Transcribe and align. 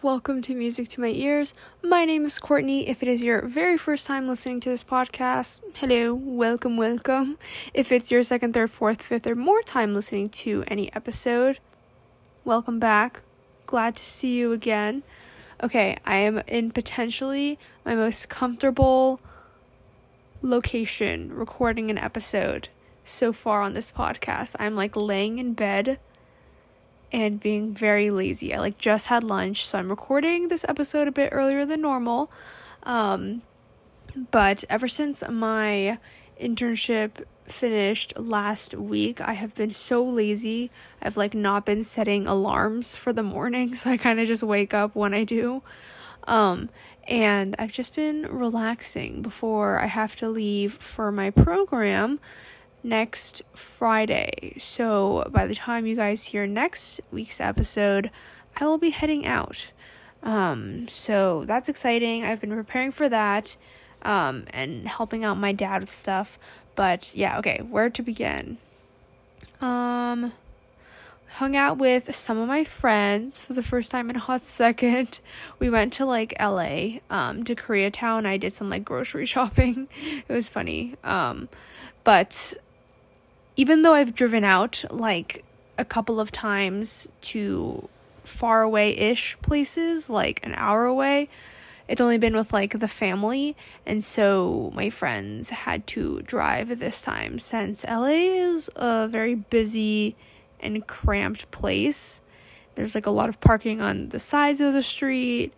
welcome 0.00 0.40
to 0.40 0.54
Music 0.54 0.88
to 0.88 1.02
My 1.02 1.08
Ears. 1.08 1.52
My 1.82 2.06
name 2.06 2.24
is 2.24 2.38
Courtney. 2.38 2.88
If 2.88 3.02
it 3.02 3.08
is 3.10 3.22
your 3.22 3.46
very 3.46 3.76
first 3.76 4.06
time 4.06 4.26
listening 4.26 4.58
to 4.60 4.70
this 4.70 4.82
podcast, 4.82 5.60
hello, 5.74 6.14
welcome, 6.14 6.78
welcome. 6.78 7.36
If 7.74 7.92
it's 7.92 8.10
your 8.10 8.22
second, 8.22 8.54
third, 8.54 8.70
fourth, 8.70 9.02
fifth, 9.02 9.26
or 9.26 9.34
more 9.34 9.60
time 9.60 9.92
listening 9.92 10.30
to 10.30 10.64
any 10.66 10.90
episode, 10.94 11.58
welcome 12.42 12.78
back. 12.78 13.20
Glad 13.66 13.96
to 13.96 14.02
see 14.02 14.38
you 14.38 14.52
again. 14.52 15.02
Okay, 15.62 15.98
I 16.06 16.16
am 16.16 16.38
in 16.48 16.70
potentially 16.70 17.58
my 17.84 17.94
most 17.94 18.30
comfortable 18.30 19.20
location 20.40 21.34
recording 21.34 21.90
an 21.90 21.98
episode 21.98 22.70
so 23.04 23.30
far 23.30 23.60
on 23.60 23.74
this 23.74 23.90
podcast. 23.90 24.56
I'm 24.58 24.74
like 24.74 24.96
laying 24.96 25.36
in 25.36 25.52
bed 25.52 25.98
and 27.12 27.38
being 27.38 27.72
very 27.74 28.10
lazy. 28.10 28.54
I 28.54 28.58
like 28.58 28.78
just 28.78 29.08
had 29.08 29.22
lunch, 29.22 29.66
so 29.66 29.78
I'm 29.78 29.90
recording 29.90 30.48
this 30.48 30.64
episode 30.66 31.06
a 31.06 31.12
bit 31.12 31.28
earlier 31.30 31.66
than 31.66 31.82
normal. 31.82 32.30
Um, 32.84 33.42
but 34.30 34.64
ever 34.70 34.88
since 34.88 35.22
my 35.28 35.98
internship 36.40 37.24
finished 37.46 38.18
last 38.18 38.74
week, 38.74 39.20
I 39.20 39.34
have 39.34 39.54
been 39.54 39.72
so 39.72 40.02
lazy. 40.02 40.70
I've 41.02 41.18
like 41.18 41.34
not 41.34 41.66
been 41.66 41.82
setting 41.82 42.26
alarms 42.26 42.96
for 42.96 43.12
the 43.12 43.22
morning, 43.22 43.74
so 43.74 43.90
I 43.90 43.98
kind 43.98 44.18
of 44.18 44.26
just 44.26 44.42
wake 44.42 44.72
up 44.72 44.96
when 44.96 45.12
I 45.12 45.24
do. 45.24 45.62
Um, 46.24 46.70
and 47.08 47.56
I've 47.58 47.72
just 47.72 47.94
been 47.94 48.26
relaxing 48.30 49.22
before 49.22 49.80
I 49.80 49.86
have 49.86 50.16
to 50.16 50.28
leave 50.28 50.74
for 50.74 51.12
my 51.12 51.30
program 51.30 52.20
next 52.82 53.42
Friday. 53.54 54.54
So 54.58 55.28
by 55.30 55.46
the 55.46 55.54
time 55.54 55.86
you 55.86 55.96
guys 55.96 56.26
hear 56.26 56.46
next 56.46 57.00
week's 57.10 57.40
episode, 57.40 58.10
I 58.56 58.66
will 58.66 58.78
be 58.78 58.90
heading 58.90 59.26
out. 59.26 59.72
Um, 60.22 60.86
so 60.88 61.44
that's 61.44 61.68
exciting. 61.68 62.24
I've 62.24 62.40
been 62.40 62.50
preparing 62.54 62.92
for 62.92 63.08
that 63.08 63.56
um, 64.02 64.44
and 64.52 64.86
helping 64.86 65.24
out 65.24 65.36
my 65.36 65.52
dad 65.52 65.82
with 65.82 65.90
stuff. 65.90 66.38
But 66.74 67.14
yeah, 67.14 67.38
okay, 67.38 67.60
where 67.68 67.90
to 67.90 68.02
begin? 68.02 68.58
Um, 69.60 70.32
hung 71.34 71.56
out 71.56 71.78
with 71.78 72.14
some 72.14 72.38
of 72.38 72.48
my 72.48 72.64
friends 72.64 73.44
for 73.44 73.52
the 73.52 73.62
first 73.62 73.90
time 73.90 74.10
in 74.10 74.16
a 74.16 74.20
hot 74.20 74.40
second. 74.42 75.20
We 75.58 75.70
went 75.70 75.92
to 75.94 76.04
like 76.04 76.34
LA, 76.40 76.98
um, 77.10 77.44
to 77.44 77.54
Koreatown. 77.54 78.26
I 78.26 78.36
did 78.36 78.52
some 78.52 78.70
like 78.70 78.84
grocery 78.84 79.26
shopping. 79.26 79.88
it 80.28 80.32
was 80.32 80.48
funny. 80.48 80.96
Um, 81.04 81.48
but 82.04 82.54
even 83.56 83.82
though 83.82 83.94
I've 83.94 84.14
driven 84.14 84.44
out 84.44 84.84
like 84.90 85.44
a 85.78 85.84
couple 85.84 86.20
of 86.20 86.32
times 86.32 87.08
to 87.22 87.88
far 88.24 88.62
away 88.62 88.96
ish 88.96 89.36
places, 89.42 90.08
like 90.08 90.44
an 90.44 90.54
hour 90.56 90.84
away, 90.84 91.28
it's 91.88 92.00
only 92.00 92.18
been 92.18 92.34
with 92.34 92.52
like 92.52 92.78
the 92.78 92.88
family, 92.88 93.56
and 93.84 94.02
so 94.02 94.72
my 94.74 94.88
friends 94.88 95.50
had 95.50 95.86
to 95.88 96.22
drive 96.22 96.78
this 96.78 97.02
time 97.02 97.38
since 97.38 97.84
LA 97.84 98.06
is 98.06 98.70
a 98.76 99.08
very 99.08 99.34
busy 99.34 100.16
and 100.60 100.86
cramped 100.86 101.50
place. 101.50 102.22
There's 102.76 102.94
like 102.94 103.06
a 103.06 103.10
lot 103.10 103.28
of 103.28 103.40
parking 103.40 103.80
on 103.80 104.08
the 104.08 104.20
sides 104.20 104.60
of 104.60 104.72
the 104.72 104.82
street 104.82 105.52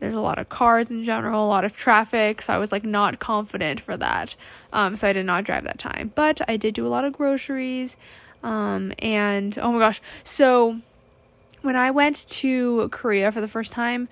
there's 0.00 0.14
a 0.14 0.20
lot 0.20 0.38
of 0.38 0.48
cars 0.48 0.90
in 0.90 1.04
general, 1.04 1.44
a 1.44 1.48
lot 1.48 1.64
of 1.64 1.76
traffic, 1.76 2.42
so 2.42 2.52
I 2.52 2.58
was 2.58 2.72
like 2.72 2.84
not 2.84 3.18
confident 3.18 3.80
for 3.80 3.96
that. 3.96 4.36
Um, 4.72 4.96
so 4.96 5.08
I 5.08 5.12
did 5.12 5.26
not 5.26 5.44
drive 5.44 5.64
that 5.64 5.78
time, 5.78 6.12
but 6.14 6.40
I 6.48 6.56
did 6.56 6.74
do 6.74 6.86
a 6.86 6.88
lot 6.88 7.04
of 7.04 7.12
groceries. 7.12 7.96
Um, 8.42 8.92
and 8.98 9.58
oh 9.58 9.72
my 9.72 9.78
gosh, 9.78 10.00
so 10.22 10.78
when 11.62 11.76
I 11.76 11.90
went 11.90 12.28
to 12.28 12.88
Korea 12.90 13.32
for 13.32 13.40
the 13.40 13.48
first 13.48 13.72
time 13.72 14.08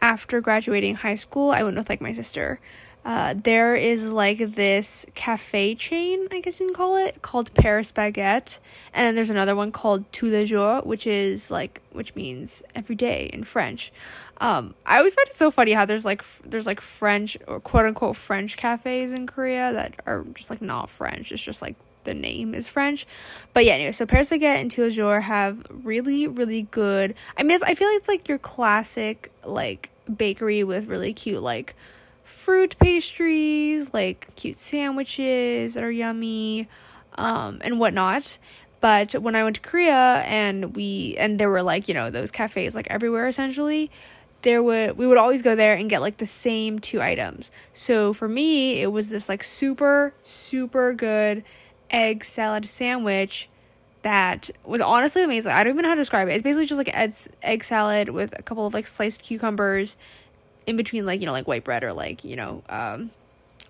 after 0.00 0.40
graduating 0.40 0.96
high 0.96 1.16
school, 1.16 1.50
I 1.50 1.62
went 1.62 1.76
with 1.76 1.88
like 1.88 2.00
my 2.00 2.12
sister. 2.12 2.60
Uh, 3.04 3.34
there 3.36 3.74
is 3.74 4.14
like 4.14 4.38
this 4.38 5.04
cafe 5.14 5.74
chain, 5.74 6.26
I 6.32 6.40
guess 6.40 6.58
you 6.58 6.66
can 6.66 6.74
call 6.74 6.96
it, 6.96 7.20
called 7.20 7.52
Paris 7.52 7.92
Baguette, 7.92 8.58
and 8.94 9.06
then 9.06 9.14
there's 9.14 9.28
another 9.28 9.54
one 9.54 9.72
called 9.72 10.10
Tous 10.10 10.30
les 10.30 10.46
jours, 10.46 10.82
which 10.84 11.06
is 11.06 11.50
like 11.50 11.82
which 11.92 12.14
means 12.14 12.62
every 12.74 12.96
day 12.96 13.28
in 13.32 13.44
French. 13.44 13.92
Um, 14.38 14.74
I 14.84 14.98
always 14.98 15.14
find 15.14 15.28
it 15.28 15.34
so 15.34 15.50
funny 15.50 15.72
how 15.72 15.84
there's 15.84 16.04
like 16.04 16.24
there's 16.44 16.66
like 16.66 16.80
French 16.80 17.36
or 17.46 17.60
quote 17.60 17.86
unquote 17.86 18.16
French 18.16 18.56
cafes 18.56 19.12
in 19.12 19.26
Korea 19.26 19.72
that 19.72 20.00
are 20.06 20.24
just 20.34 20.50
like 20.50 20.60
not 20.60 20.90
French. 20.90 21.30
It's 21.30 21.42
just 21.42 21.62
like 21.62 21.76
the 22.04 22.14
name 22.14 22.54
is 22.54 22.68
French. 22.68 23.06
But 23.52 23.64
yeah, 23.64 23.74
anyway, 23.74 23.92
so 23.92 24.06
Paris 24.06 24.30
Baguette 24.30 24.60
and 24.60 24.70
Tous 24.70 24.82
les 24.82 24.94
jours 24.94 25.24
have 25.24 25.64
really 25.70 26.26
really 26.26 26.62
good. 26.62 27.14
I 27.36 27.42
mean, 27.42 27.58
I 27.64 27.74
feel 27.74 27.88
like 27.88 27.98
it's 27.98 28.08
like 28.08 28.28
your 28.28 28.38
classic 28.38 29.32
like 29.44 29.90
bakery 30.14 30.64
with 30.64 30.86
really 30.86 31.12
cute 31.12 31.42
like 31.42 31.74
fruit 32.24 32.76
pastries, 32.78 33.94
like 33.94 34.34
cute 34.36 34.56
sandwiches 34.56 35.74
that 35.74 35.84
are 35.84 35.90
yummy, 35.90 36.68
um, 37.16 37.58
and 37.62 37.78
whatnot. 37.78 38.38
But 38.80 39.14
when 39.14 39.34
I 39.34 39.42
went 39.42 39.56
to 39.56 39.62
Korea 39.62 40.22
and 40.26 40.76
we 40.76 41.16
and 41.18 41.40
there 41.40 41.48
were 41.48 41.62
like, 41.62 41.88
you 41.88 41.94
know, 41.94 42.10
those 42.10 42.30
cafes 42.30 42.74
like 42.74 42.86
everywhere 42.90 43.26
essentially, 43.26 43.90
there 44.44 44.62
would 44.62 44.96
we 44.96 45.06
would 45.06 45.18
always 45.18 45.42
go 45.42 45.56
there 45.56 45.74
and 45.74 45.90
get 45.90 46.00
like 46.00 46.18
the 46.18 46.26
same 46.26 46.78
two 46.78 47.02
items. 47.02 47.50
So 47.72 48.12
for 48.12 48.28
me, 48.28 48.80
it 48.80 48.92
was 48.92 49.10
this 49.10 49.28
like 49.28 49.42
super 49.42 50.14
super 50.22 50.94
good 50.94 51.42
egg 51.90 52.24
salad 52.24 52.66
sandwich 52.66 53.48
that 54.02 54.50
was 54.64 54.80
honestly 54.82 55.24
amazing. 55.24 55.50
I 55.50 55.64
don't 55.64 55.72
even 55.72 55.82
know 55.82 55.88
how 55.88 55.94
to 55.94 56.00
describe 56.00 56.28
it. 56.28 56.32
It's 56.32 56.42
basically 56.42 56.66
just 56.66 56.78
like 56.78 56.94
egg, 56.94 57.12
egg 57.42 57.64
salad 57.64 58.10
with 58.10 58.38
a 58.38 58.42
couple 58.42 58.66
of 58.66 58.74
like 58.74 58.86
sliced 58.86 59.22
cucumbers 59.22 59.96
in 60.66 60.76
between 60.76 61.06
like 61.06 61.20
you 61.20 61.26
know 61.26 61.32
like 61.32 61.48
white 61.48 61.64
bread 61.64 61.82
or 61.82 61.92
like 61.92 62.24
you 62.24 62.36
know 62.36 62.62
um 62.68 63.10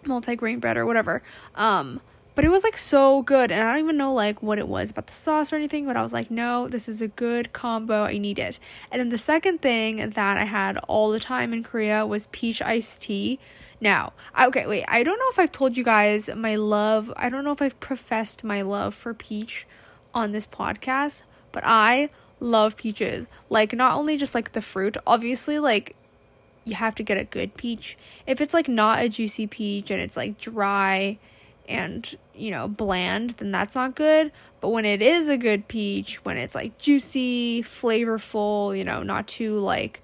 multi-grain 0.05 0.59
bread 0.61 0.77
or 0.77 0.85
whatever 0.85 1.23
um 1.55 2.01
but 2.35 2.45
it 2.45 2.51
was 2.51 2.65
like 2.65 2.77
so 2.77 3.23
good 3.23 3.51
and 3.51 3.63
i 3.63 3.71
don't 3.71 3.85
even 3.85 3.97
know 3.97 4.13
like 4.13 4.43
what 4.43 4.59
it 4.59 4.69
was 4.69 4.91
about 4.91 5.07
the 5.07 5.13
sauce 5.13 5.53
or 5.53 5.57
anything 5.57 5.87
but 5.87 5.97
i 5.97 6.03
was 6.03 6.13
like 6.13 6.31
no 6.31 6.69
this 6.69 6.89
is 6.89 7.01
a 7.01 7.09
good 7.09 7.53
combo 7.53 8.05
i 8.05 8.19
need 8.19 8.39
it. 8.39 8.59
And 8.91 9.01
then 9.01 9.09
the 9.09 9.19
second 9.19 9.61
thing 9.61 10.11
that 10.11 10.37
i 10.37 10.45
had 10.45 10.79
all 10.89 11.11
the 11.11 11.21
time 11.21 11.53
in 11.53 11.63
korea 11.63 12.07
was 12.07 12.27
peach 12.27 12.61
iced 12.63 13.03
tea. 13.03 13.39
Now 13.81 14.13
okay 14.41 14.67
wait 14.67 14.85
i 14.89 15.03
don't 15.03 15.19
know 15.19 15.29
if 15.31 15.39
i've 15.39 15.53
told 15.53 15.77
you 15.77 15.85
guys 15.85 16.31
my 16.35 16.57
love 16.57 17.13
i 17.17 17.29
don't 17.29 17.45
know 17.45 17.53
if 17.53 17.61
i've 17.61 17.79
professed 17.81 18.43
my 18.43 18.63
love 18.63 18.95
for 18.95 19.13
peach 19.13 19.67
on 20.15 20.33
this 20.33 20.47
podcast 20.47 21.25
but 21.53 21.63
i 21.67 22.09
love 22.41 22.77
peaches. 22.77 23.27
Like 23.49 23.73
not 23.73 23.97
only 23.97 24.17
just 24.17 24.35
like 24.35 24.53
the 24.53 24.63
fruit 24.63 24.97
obviously 25.07 25.59
like 25.59 25.97
you 26.65 26.75
have 26.75 26.95
to 26.95 27.03
get 27.03 27.19
a 27.19 27.25
good 27.25 27.57
peach. 27.57 27.99
If 28.27 28.41
it's 28.41 28.55
like 28.55 28.69
not 28.69 29.03
a 29.03 29.09
juicy 29.09 29.47
peach 29.47 29.91
and 29.91 30.01
it's 30.01 30.17
like 30.17 30.39
dry 30.39 31.19
and 31.69 32.17
you 32.35 32.51
know 32.51 32.69
bland, 32.69 33.31
then 33.31 33.51
that's 33.51 33.75
not 33.75 33.95
good. 33.95 34.33
But 34.61 34.71
when 34.71 34.85
it 34.85 35.03
is 35.03 35.29
a 35.29 35.37
good 35.37 35.69
peach, 35.69 36.25
when 36.25 36.37
it's 36.37 36.55
like 36.55 36.79
juicy, 36.79 37.63
flavorful, 37.63 38.77
you 38.77 38.85
know, 38.85 39.03
not 39.03 39.27
too 39.27 39.59
like 39.59 40.03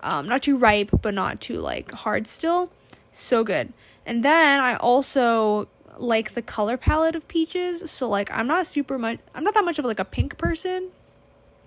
um 0.00 0.28
not 0.28 0.42
too 0.42 0.56
ripe 0.56 0.90
but 1.02 1.14
not 1.14 1.40
too 1.40 1.60
like 1.60 1.90
hard 1.92 2.26
still, 2.26 2.70
so 3.12 3.44
good. 3.44 3.72
And 4.06 4.24
then 4.24 4.60
I 4.60 4.76
also 4.76 5.68
like 5.98 6.34
the 6.34 6.42
color 6.42 6.76
palette 6.76 7.16
of 7.16 7.26
peaches. 7.28 7.90
So 7.90 8.08
like 8.08 8.30
I'm 8.30 8.46
not 8.46 8.66
super 8.66 8.98
much 8.98 9.18
I'm 9.34 9.44
not 9.44 9.54
that 9.54 9.64
much 9.64 9.78
of 9.78 9.84
like 9.84 10.00
a 10.00 10.04
pink 10.04 10.38
person, 10.38 10.90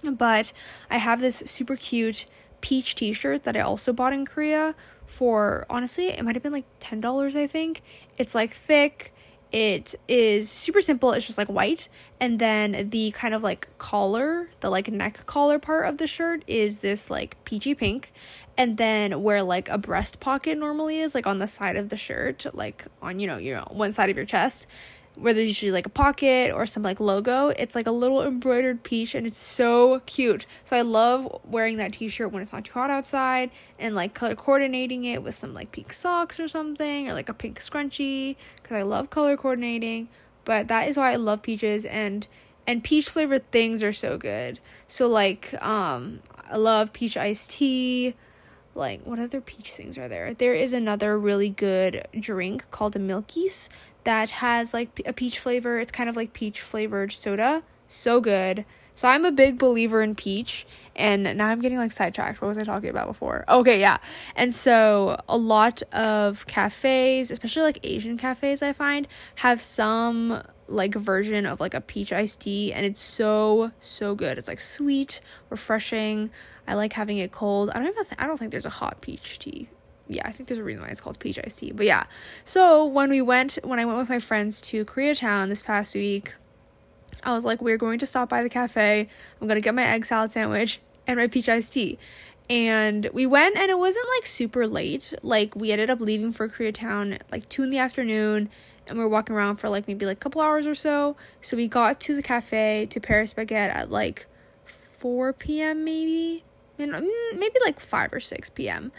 but 0.03 0.53
I 0.89 0.97
have 0.97 1.21
this 1.21 1.43
super 1.45 1.75
cute 1.75 2.25
peach 2.61 2.95
t-shirt 2.95 3.43
that 3.43 3.57
I 3.57 3.61
also 3.61 3.91
bought 3.91 4.13
in 4.13 4.25
Korea 4.25 4.75
for 5.11 5.65
honestly, 5.69 6.07
it 6.07 6.23
might 6.23 6.35
have 6.35 6.43
been 6.43 6.53
like 6.53 6.65
$10, 6.79 7.35
I 7.35 7.45
think. 7.47 7.81
It's 8.17 8.33
like 8.33 8.51
thick. 8.51 9.13
It 9.51 9.95
is 10.07 10.49
super 10.49 10.79
simple. 10.79 11.11
It's 11.11 11.25
just 11.25 11.37
like 11.37 11.49
white. 11.49 11.89
And 12.19 12.39
then 12.39 12.89
the 12.89 13.11
kind 13.11 13.33
of 13.33 13.43
like 13.43 13.67
collar, 13.77 14.49
the 14.61 14.69
like 14.69 14.89
neck 14.89 15.25
collar 15.25 15.59
part 15.59 15.87
of 15.87 15.97
the 15.97 16.07
shirt 16.07 16.43
is 16.47 16.79
this 16.79 17.09
like 17.09 17.43
peachy 17.43 17.75
pink. 17.75 18.13
And 18.57 18.77
then 18.77 19.23
where 19.23 19.43
like 19.43 19.67
a 19.69 19.77
breast 19.77 20.19
pocket 20.19 20.57
normally 20.57 20.99
is, 20.99 21.15
like 21.15 21.27
on 21.27 21.39
the 21.39 21.47
side 21.47 21.75
of 21.75 21.89
the 21.89 21.97
shirt, 21.97 22.45
like 22.53 22.85
on, 23.01 23.19
you 23.19 23.27
know, 23.27 23.37
you 23.37 23.53
know, 23.53 23.67
one 23.71 23.91
side 23.91 24.09
of 24.09 24.15
your 24.15 24.25
chest 24.25 24.67
where 25.15 25.33
there's 25.33 25.47
usually 25.47 25.71
like 25.71 25.85
a 25.85 25.89
pocket 25.89 26.51
or 26.51 26.65
some 26.65 26.83
like 26.83 26.99
logo. 26.99 27.49
It's 27.49 27.75
like 27.75 27.87
a 27.87 27.91
little 27.91 28.23
embroidered 28.23 28.83
peach 28.83 29.13
and 29.13 29.27
it's 29.27 29.37
so 29.37 30.01
cute. 30.05 30.45
So 30.63 30.75
I 30.75 30.81
love 30.81 31.41
wearing 31.43 31.77
that 31.77 31.93
t-shirt 31.93 32.31
when 32.31 32.41
it's 32.41 32.53
not 32.53 32.65
too 32.65 32.73
hot 32.73 32.89
outside 32.89 33.51
and 33.77 33.93
like 33.93 34.13
color 34.13 34.35
coordinating 34.35 35.03
it 35.03 35.21
with 35.21 35.37
some 35.37 35.53
like 35.53 35.71
pink 35.71 35.93
socks 35.93 36.39
or 36.39 36.47
something 36.47 37.09
or 37.09 37.13
like 37.13 37.29
a 37.29 37.33
pink 37.33 37.59
scrunchie 37.59 38.35
cuz 38.63 38.71
I 38.71 38.83
love 38.83 39.09
color 39.09 39.35
coordinating. 39.35 40.07
But 40.45 40.67
that 40.69 40.87
is 40.87 40.97
why 40.97 41.11
I 41.11 41.17
love 41.17 41.41
peaches 41.41 41.85
and 41.85 42.25
and 42.65 42.83
peach 42.83 43.09
flavored 43.09 43.49
things 43.51 43.83
are 43.83 43.93
so 43.93 44.17
good. 44.17 44.59
So 44.87 45.07
like 45.07 45.53
um 45.63 46.21
I 46.49 46.57
love 46.57 46.93
peach 46.93 47.17
iced 47.17 47.51
tea. 47.51 48.15
Like 48.73 49.01
what 49.05 49.19
other 49.19 49.41
peach 49.41 49.73
things 49.73 49.97
are 49.97 50.07
there? 50.07 50.33
There 50.33 50.53
is 50.53 50.71
another 50.71 51.19
really 51.19 51.49
good 51.49 52.07
drink 52.17 52.71
called 52.71 52.95
a 52.95 52.99
Milkis 52.99 53.67
that 54.03 54.31
has 54.31 54.73
like 54.73 55.01
a 55.05 55.13
peach 55.13 55.39
flavor. 55.39 55.79
It's 55.79 55.91
kind 55.91 56.09
of 56.09 56.15
like 56.15 56.33
peach 56.33 56.61
flavored 56.61 57.11
soda. 57.11 57.63
So 57.87 58.21
good. 58.21 58.65
So 58.95 59.07
I'm 59.07 59.25
a 59.25 59.31
big 59.31 59.57
believer 59.57 60.01
in 60.01 60.15
peach 60.15 60.67
and 60.95 61.23
now 61.23 61.47
I'm 61.47 61.61
getting 61.61 61.77
like 61.77 61.91
sidetracked. 61.91 62.41
What 62.41 62.49
was 62.49 62.57
I 62.57 62.63
talking 62.63 62.89
about 62.89 63.07
before? 63.07 63.45
Okay, 63.49 63.79
yeah. 63.79 63.97
And 64.35 64.53
so 64.53 65.19
a 65.27 65.37
lot 65.37 65.81
of 65.93 66.45
cafes, 66.45 67.31
especially 67.31 67.63
like 67.63 67.79
Asian 67.83 68.17
cafes 68.17 68.61
I 68.61 68.73
find, 68.73 69.07
have 69.35 69.61
some 69.61 70.43
like 70.67 70.95
version 70.95 71.45
of 71.45 71.59
like 71.59 71.73
a 71.73 71.81
peach 71.81 72.13
iced 72.13 72.41
tea 72.41 72.71
and 72.71 72.85
it's 72.85 73.01
so 73.01 73.71
so 73.81 74.15
good. 74.15 74.37
It's 74.37 74.47
like 74.47 74.59
sweet, 74.59 75.21
refreshing. 75.49 76.29
I 76.67 76.75
like 76.75 76.93
having 76.93 77.17
it 77.17 77.31
cold. 77.31 77.71
I 77.71 77.79
don't 77.79 77.87
even 77.87 78.05
th- 78.05 78.19
I 78.19 78.27
don't 78.27 78.37
think 78.37 78.51
there's 78.51 78.65
a 78.65 78.69
hot 78.69 79.01
peach 79.01 79.39
tea. 79.39 79.69
Yeah, 80.11 80.27
I 80.27 80.31
think 80.31 80.47
there's 80.47 80.59
a 80.59 80.63
reason 80.63 80.83
why 80.83 80.89
it's 80.89 81.01
called 81.01 81.19
tea. 81.19 81.71
But 81.71 81.85
yeah. 81.85 82.05
So 82.43 82.85
when 82.85 83.09
we 83.09 83.21
went 83.21 83.57
when 83.63 83.79
I 83.79 83.85
went 83.85 83.97
with 83.97 84.09
my 84.09 84.19
friends 84.19 84.61
to 84.61 84.85
Koreatown 84.85 85.49
this 85.49 85.61
past 85.61 85.95
week, 85.95 86.33
I 87.23 87.33
was 87.33 87.45
like, 87.45 87.61
we're 87.61 87.77
going 87.77 87.99
to 87.99 88.05
stop 88.05 88.29
by 88.29 88.43
the 88.43 88.49
cafe. 88.49 89.07
I'm 89.39 89.47
to 89.47 89.61
get 89.61 89.75
my 89.75 89.85
egg 89.85 90.05
salad 90.05 90.31
sandwich 90.31 90.79
and 91.07 91.17
my 91.17 91.27
peach 91.27 91.49
iced 91.49 91.73
tea. 91.73 91.97
And 92.49 93.07
we 93.13 93.25
went 93.25 93.55
and 93.55 93.69
it 93.71 93.77
wasn't 93.77 94.07
like 94.17 94.25
super 94.25 94.67
late. 94.67 95.13
Like 95.21 95.55
we 95.55 95.71
ended 95.71 95.89
up 95.89 96.01
leaving 96.01 96.33
for 96.33 96.49
Koreatown 96.49 97.19
like 97.31 97.47
2 97.49 97.63
in 97.63 97.69
the 97.69 97.77
afternoon 97.77 98.49
and 98.87 98.97
we 98.97 99.03
were 99.03 99.09
walking 99.09 99.35
around 99.35 99.57
for 99.57 99.69
like 99.69 99.87
maybe 99.87 100.05
like 100.05 100.17
a 100.17 100.19
couple 100.19 100.41
hours 100.41 100.67
or 100.67 100.75
so. 100.75 101.15
So 101.41 101.55
we 101.55 101.67
got 101.67 101.99
to 102.01 102.15
the 102.15 102.23
cafe 102.23 102.87
to 102.89 102.99
Paris 102.99 103.33
Baguette 103.33 103.73
at 103.73 103.89
like 103.91 104.25
4 104.65 105.33
p.m. 105.33 105.85
maybe. 105.85 106.43
Maybe 106.77 107.59
like 107.63 107.79
5 107.79 108.13
or 108.13 108.19
6 108.19 108.49
p.m. 108.49 108.91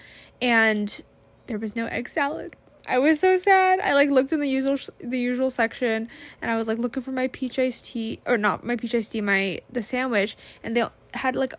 And 0.42 1.02
there 1.46 1.58
was 1.58 1.74
no 1.74 1.86
egg 1.86 2.08
salad. 2.08 2.56
I 2.86 2.98
was 2.98 3.20
so 3.20 3.36
sad. 3.36 3.80
I 3.80 3.94
like 3.94 4.10
looked 4.10 4.32
in 4.32 4.40
the 4.40 4.48
usual 4.48 4.76
the 4.98 5.18
usual 5.18 5.50
section 5.50 6.08
and 6.40 6.50
I 6.50 6.56
was 6.56 6.66
like 6.66 6.78
looking 6.78 7.02
for 7.02 7.12
my 7.12 7.28
peach 7.28 7.58
iced 7.58 7.86
tea 7.86 8.20
or 8.26 8.36
not 8.36 8.64
my 8.64 8.76
peach 8.76 8.94
iced 8.94 9.12
tea, 9.12 9.20
my 9.20 9.60
the 9.70 9.82
sandwich 9.82 10.36
and 10.64 10.76
they 10.76 10.84
had 11.14 11.36
like 11.36 11.54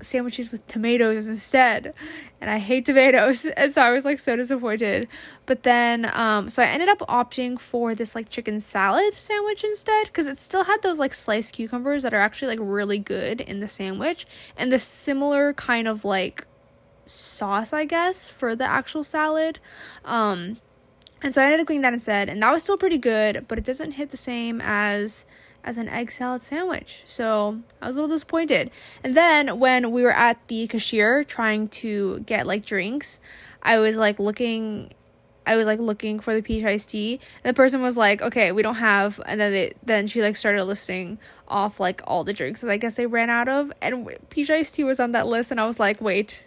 sandwiches 0.00 0.52
with 0.52 0.64
tomatoes 0.68 1.26
instead. 1.26 1.92
And 2.40 2.48
I 2.48 2.58
hate 2.58 2.84
tomatoes. 2.84 3.44
And 3.56 3.72
so 3.72 3.82
I 3.82 3.90
was 3.90 4.04
like 4.04 4.20
so 4.20 4.36
disappointed. 4.36 5.08
But 5.46 5.64
then 5.64 6.10
um 6.14 6.48
so 6.48 6.62
I 6.62 6.66
ended 6.66 6.88
up 6.88 7.00
opting 7.00 7.58
for 7.58 7.94
this 7.94 8.14
like 8.14 8.30
chicken 8.30 8.60
salad 8.60 9.12
sandwich 9.14 9.64
instead 9.64 10.12
cuz 10.12 10.26
it 10.28 10.38
still 10.38 10.64
had 10.64 10.82
those 10.82 11.00
like 11.00 11.14
sliced 11.14 11.54
cucumbers 11.54 12.04
that 12.04 12.14
are 12.14 12.20
actually 12.20 12.56
like 12.56 12.60
really 12.62 13.00
good 13.00 13.40
in 13.40 13.58
the 13.58 13.68
sandwich 13.68 14.26
and 14.56 14.70
the 14.70 14.78
similar 14.78 15.52
kind 15.54 15.88
of 15.88 16.04
like 16.04 16.46
sauce, 17.08 17.72
I 17.72 17.84
guess, 17.84 18.28
for 18.28 18.54
the 18.54 18.64
actual 18.64 19.02
salad. 19.02 19.58
Um 20.04 20.58
and 21.20 21.34
so 21.34 21.42
I 21.42 21.46
ended 21.46 21.60
up 21.60 21.66
getting 21.66 21.82
that 21.82 21.92
instead, 21.92 22.28
and 22.28 22.40
that 22.42 22.52
was 22.52 22.62
still 22.62 22.76
pretty 22.76 22.98
good, 22.98 23.46
but 23.48 23.58
it 23.58 23.64
doesn't 23.64 23.92
hit 23.92 24.10
the 24.10 24.16
same 24.16 24.60
as 24.60 25.26
as 25.64 25.76
an 25.76 25.88
egg 25.88 26.10
salad 26.10 26.40
sandwich. 26.40 27.02
So 27.04 27.58
I 27.82 27.88
was 27.88 27.96
a 27.96 28.00
little 28.00 28.14
disappointed. 28.14 28.70
And 29.02 29.16
then 29.16 29.58
when 29.58 29.90
we 29.90 30.02
were 30.02 30.12
at 30.12 30.38
the 30.48 30.66
cashier 30.68 31.24
trying 31.24 31.68
to 31.68 32.20
get 32.20 32.46
like 32.46 32.64
drinks, 32.64 33.18
I 33.62 33.78
was 33.78 33.96
like 33.96 34.18
looking 34.18 34.92
I 35.48 35.56
was 35.56 35.66
like 35.66 35.78
looking 35.78 36.20
for 36.20 36.34
the 36.34 36.42
peach 36.42 36.62
iced 36.62 36.90
tea, 36.90 37.20
and 37.42 37.50
the 37.50 37.56
person 37.56 37.80
was 37.80 37.96
like, 37.96 38.20
"Okay, 38.20 38.52
we 38.52 38.60
don't 38.60 38.74
have." 38.76 39.18
And 39.24 39.40
then 39.40 39.52
they 39.52 39.72
then 39.82 40.06
she 40.06 40.20
like 40.20 40.36
started 40.36 40.64
listing 40.64 41.18
off 41.48 41.80
like 41.80 42.02
all 42.06 42.22
the 42.22 42.34
drinks 42.34 42.60
that 42.60 42.70
I 42.70 42.76
guess 42.76 42.96
they 42.96 43.06
ran 43.06 43.30
out 43.30 43.48
of, 43.48 43.72
and 43.80 44.08
peach 44.28 44.50
iced 44.50 44.74
tea 44.74 44.84
was 44.84 45.00
on 45.00 45.12
that 45.12 45.26
list, 45.26 45.50
and 45.50 45.58
I 45.58 45.64
was 45.66 45.80
like, 45.80 46.02
"Wait, 46.02 46.44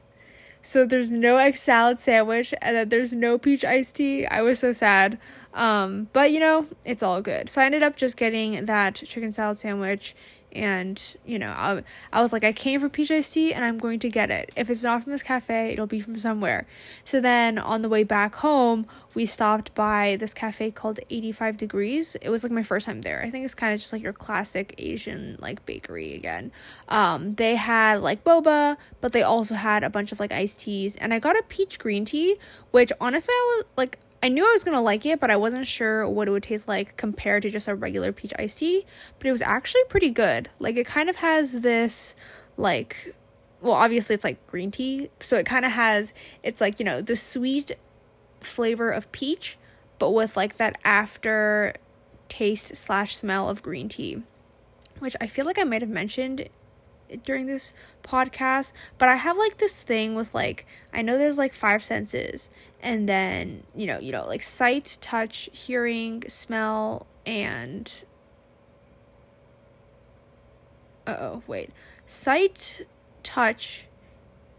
so 0.62 0.86
there's 0.86 1.12
no 1.12 1.38
egg 1.38 1.56
salad 1.56 2.00
sandwich 2.00 2.54
and 2.62 2.75
that 2.75 2.90
there's 2.90 3.13
no 3.13 3.38
peach 3.38 3.66
iced 3.66 3.96
tea. 3.96 4.25
I 4.25 4.42
was 4.42 4.60
so 4.60 4.72
sad. 4.72 5.18
Um, 5.54 6.08
but 6.13 6.31
you 6.31 6.40
know, 6.40 6.68
it's 6.86 7.04
all 7.04 7.22
good. 7.22 7.50
So 7.50 7.62
I 7.62 7.66
ended 7.66 7.84
up 7.84 7.96
just 7.96 8.16
getting 8.16 8.66
that 8.66 8.96
chicken 8.96 9.34
salad 9.34 9.58
sandwich 9.58 10.16
and 10.53 11.15
you 11.25 11.39
know 11.39 11.50
I, 11.50 11.83
I 12.12 12.21
was 12.21 12.33
like 12.33 12.44
i 12.44 12.51
came 12.51 12.80
for 12.80 12.89
pjc 12.89 13.53
and 13.53 13.63
i'm 13.63 13.77
going 13.77 14.00
to 14.00 14.09
get 14.09 14.30
it. 14.31 14.51
If 14.56 14.69
it's 14.69 14.83
not 14.83 15.03
from 15.03 15.12
this 15.12 15.24
cafe 15.24 15.71
it'll 15.71 15.88
be 15.88 16.00
from 16.00 16.18
somewhere. 16.18 16.68
So 17.06 17.19
then 17.19 17.57
on 17.57 17.81
the 17.81 17.89
way 17.89 18.03
back 18.03 18.36
home 18.36 18.86
we 19.13 19.25
stopped 19.25 19.74
by 19.75 20.18
this 20.19 20.33
cafe 20.33 20.71
called 20.71 21.00
85 21.09 21.57
degrees. 21.57 22.15
It 22.21 22.30
was 22.30 22.44
like 22.44 22.51
my 22.51 22.63
first 22.63 22.86
time 22.86 23.01
there. 23.01 23.21
I 23.24 23.30
think 23.30 23.45
it's 23.45 23.53
kind 23.53 23.74
of 23.74 23.80
just 23.80 23.94
like 23.94 24.01
your 24.01 24.13
classic 24.13 24.75
asian 24.77 25.38
like 25.39 25.65
bakery 25.65 26.15
again. 26.15 26.51
Um 26.88 27.36
they 27.36 27.56
had 27.56 28.01
like 28.01 28.24
boba 28.24 28.77
but 29.01 29.12
they 29.12 29.24
also 29.24 29.56
had 29.56 29.83
a 29.83 29.89
bunch 29.89 30.12
of 30.12 30.19
like 30.19 30.31
iced 30.31 30.59
teas. 30.62 30.95
And 30.95 31.13
i 31.13 31.19
got 31.19 31.38
a 31.38 31.44
peach 31.48 31.80
green 31.80 32.06
tea 32.06 32.38
which 32.71 32.92
honestly 33.00 33.33
i 33.33 33.56
was 33.57 33.65
like 33.77 34.00
I 34.24 34.30
knew 34.30 34.48
I 34.48 34.52
was 34.52 34.64
gonna 34.64 34.82
like 34.82 35.06
it, 35.06 35.20
but 35.20 35.32
I 35.32 35.36
wasn't 35.36 35.66
sure 35.66 36.08
what 36.08 36.28
it 36.28 36.32
would 36.32 36.44
taste 36.44 36.68
like 36.68 36.96
compared 36.96 37.42
to 37.44 37.50
just 37.50 37.68
a 37.68 37.76
regular 37.76 38.12
peach 38.12 38.34
iced 38.38 38.60
tea. 38.60 38.86
But 39.18 39.28
it 39.28 39.32
was 39.32 39.42
actually 39.42 39.84
pretty 39.86 40.12
good. 40.12 40.50
Like 40.60 40.78
it 40.78 40.86
kind 40.86 41.10
of 41.10 41.18
has 41.18 41.62
this 41.62 42.16
like 42.58 43.16
well, 43.62 43.74
obviously 43.74 44.16
it's 44.16 44.24
like 44.24 44.46
green 44.48 44.72
tea, 44.72 45.10
so 45.20 45.38
it 45.38 45.46
kind 45.46 45.66
of 45.66 45.72
has 45.72 46.14
it's 46.44 46.62
like, 46.62 46.80
you 46.80 46.86
know, 46.86 47.02
the 47.02 47.16
sweet 47.16 47.72
flavor 48.40 48.90
of 48.90 49.12
peach, 49.12 49.58
but 50.00 50.12
with 50.12 50.36
like 50.38 50.58
that 50.58 50.80
after 50.84 51.76
taste 52.30 52.76
slash 52.76 53.16
smell 53.16 53.50
of 53.50 53.62
green 53.64 53.90
tea. 53.90 54.24
Which 55.00 55.16
I 55.20 55.28
feel 55.28 55.46
like 55.46 55.58
I 55.58 55.64
might 55.64 55.82
have 55.82 55.90
mentioned 55.90 56.48
during 57.24 57.48
this 57.48 57.74
podcast, 58.04 58.72
but 58.98 59.10
I 59.10 59.16
have 59.16 59.38
like 59.38 59.58
this 59.58 59.84
thing 59.84 60.16
with 60.16 60.34
like 60.34 60.66
I 60.94 61.02
know 61.02 61.18
there's 61.18 61.38
like 61.38 61.54
five 61.54 61.84
senses 61.84 62.50
and 62.81 63.08
then, 63.08 63.63
you 63.75 63.86
know, 63.86 64.00
you 64.00 64.12
know, 64.12 64.25
like 64.25 64.42
sight, 64.42 64.98
touch, 65.02 65.50
hearing, 65.54 66.24
smell 66.28 67.06
and 67.25 68.04
Uh-oh, 71.08 71.42
wait. 71.48 71.72
Sight, 72.06 72.84
touch, 73.24 73.88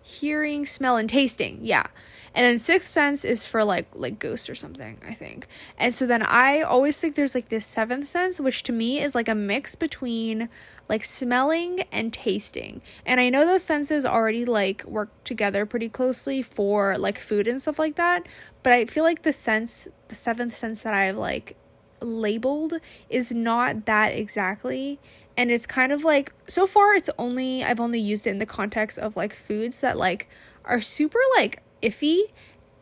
hearing, 0.02 0.66
smell 0.66 0.96
and 0.96 1.08
tasting. 1.08 1.60
Yeah. 1.62 1.86
And 2.34 2.46
then 2.46 2.58
sixth 2.58 2.88
sense 2.88 3.24
is 3.24 3.44
for 3.44 3.62
like 3.62 3.88
like 3.94 4.18
ghosts 4.18 4.48
or 4.48 4.54
something 4.54 4.98
i 5.06 5.12
think. 5.12 5.46
And 5.76 5.92
so 5.92 6.06
then 6.06 6.22
i 6.22 6.62
always 6.62 6.98
think 6.98 7.14
there's 7.14 7.34
like 7.34 7.50
this 7.50 7.66
seventh 7.66 8.06
sense 8.08 8.40
which 8.40 8.62
to 8.64 8.72
me 8.72 9.00
is 9.00 9.14
like 9.14 9.28
a 9.28 9.34
mix 9.34 9.74
between 9.74 10.48
like 10.88 11.04
smelling 11.04 11.84
and 11.92 12.12
tasting. 12.12 12.80
And 13.04 13.20
i 13.20 13.28
know 13.28 13.44
those 13.44 13.62
senses 13.62 14.06
already 14.06 14.44
like 14.44 14.84
work 14.84 15.10
together 15.24 15.66
pretty 15.66 15.88
closely 15.88 16.40
for 16.42 16.96
like 16.96 17.18
food 17.18 17.46
and 17.46 17.60
stuff 17.60 17.78
like 17.78 17.96
that 17.96 18.26
but 18.62 18.72
i 18.72 18.86
feel 18.86 19.04
like 19.04 19.22
the 19.22 19.32
sense 19.32 19.88
the 20.08 20.14
seventh 20.14 20.54
sense 20.54 20.80
that 20.80 20.94
i've 20.94 21.16
like 21.16 21.56
labeled 22.00 22.74
is 23.08 23.32
not 23.32 23.86
that 23.86 24.08
exactly 24.08 24.98
and 25.36 25.50
it's 25.50 25.66
kind 25.66 25.92
of 25.92 26.04
like 26.04 26.32
so 26.46 26.66
far 26.66 26.94
it's 26.94 27.10
only 27.18 27.64
I've 27.64 27.80
only 27.80 28.00
used 28.00 28.26
it 28.26 28.30
in 28.30 28.38
the 28.38 28.46
context 28.46 28.98
of 28.98 29.16
like 29.16 29.34
foods 29.34 29.80
that 29.80 29.96
like 29.96 30.28
are 30.64 30.80
super 30.80 31.18
like 31.36 31.62
iffy. 31.82 32.22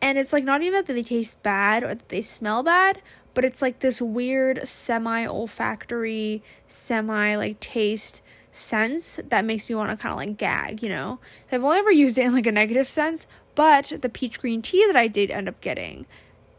And 0.01 0.17
it's 0.17 0.33
like 0.33 0.43
not 0.43 0.63
even 0.63 0.85
that 0.85 0.93
they 0.93 1.03
taste 1.03 1.43
bad 1.43 1.83
or 1.83 1.93
that 1.93 2.09
they 2.09 2.23
smell 2.23 2.63
bad, 2.63 3.01
but 3.33 3.45
it's 3.45 3.61
like 3.61 3.79
this 3.79 4.01
weird 4.01 4.67
semi 4.67 5.25
olfactory, 5.25 6.41
semi 6.67 7.35
like 7.35 7.59
taste 7.59 8.21
sense 8.51 9.19
that 9.29 9.45
makes 9.45 9.69
me 9.69 9.75
want 9.75 9.91
to 9.91 9.97
kind 9.97 10.11
of 10.11 10.17
like 10.17 10.37
gag, 10.37 10.81
you 10.81 10.89
know? 10.89 11.19
So 11.49 11.57
I've 11.57 11.63
only 11.63 11.77
ever 11.77 11.91
used 11.91 12.17
it 12.17 12.25
in 12.25 12.33
like 12.33 12.47
a 12.47 12.51
negative 12.51 12.89
sense, 12.89 13.27
but 13.55 13.93
the 14.01 14.09
peach 14.09 14.39
green 14.39 14.61
tea 14.61 14.85
that 14.87 14.95
I 14.95 15.07
did 15.07 15.29
end 15.29 15.47
up 15.47 15.61
getting 15.61 16.05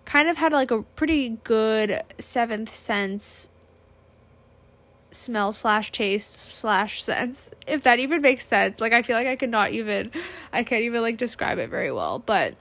kind 0.04 0.28
of 0.28 0.36
had 0.36 0.52
like 0.52 0.70
a 0.70 0.82
pretty 0.82 1.38
good 1.44 2.02
seventh 2.18 2.72
sense 2.72 3.50
smell 5.12 5.52
slash 5.52 5.92
taste 5.92 6.34
slash 6.34 7.02
sense 7.02 7.52
if 7.66 7.82
that 7.82 7.98
even 7.98 8.22
makes 8.22 8.46
sense. 8.46 8.80
Like 8.80 8.92
i 8.92 9.02
feel 9.02 9.16
like 9.16 9.26
i 9.26 9.36
could 9.36 9.50
not 9.50 9.72
even 9.72 10.10
i 10.52 10.62
can't 10.62 10.82
even 10.82 11.02
like 11.02 11.16
describe 11.16 11.58
it 11.58 11.70
very 11.70 11.92
well 11.92 12.18
but 12.18 12.54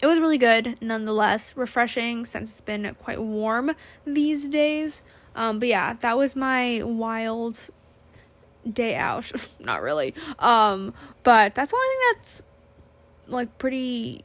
it 0.00 0.06
was 0.06 0.18
really 0.20 0.38
good 0.38 0.80
nonetheless. 0.80 1.56
Refreshing 1.56 2.24
since 2.24 2.50
it's 2.50 2.60
been 2.60 2.94
quite 3.00 3.20
warm 3.20 3.72
these 4.06 4.48
days. 4.48 5.02
Um 5.34 5.58
but 5.58 5.68
yeah 5.68 5.94
that 5.94 6.16
was 6.16 6.36
my 6.36 6.82
wild 6.84 7.58
day 8.70 8.94
out. 8.94 9.30
Not 9.60 9.82
really. 9.82 10.14
Um 10.38 10.94
but 11.22 11.54
that's 11.54 11.70
the 11.70 11.76
only 11.76 11.88
thing 11.88 12.12
that's 12.12 12.42
like 13.26 13.58
pretty 13.58 14.22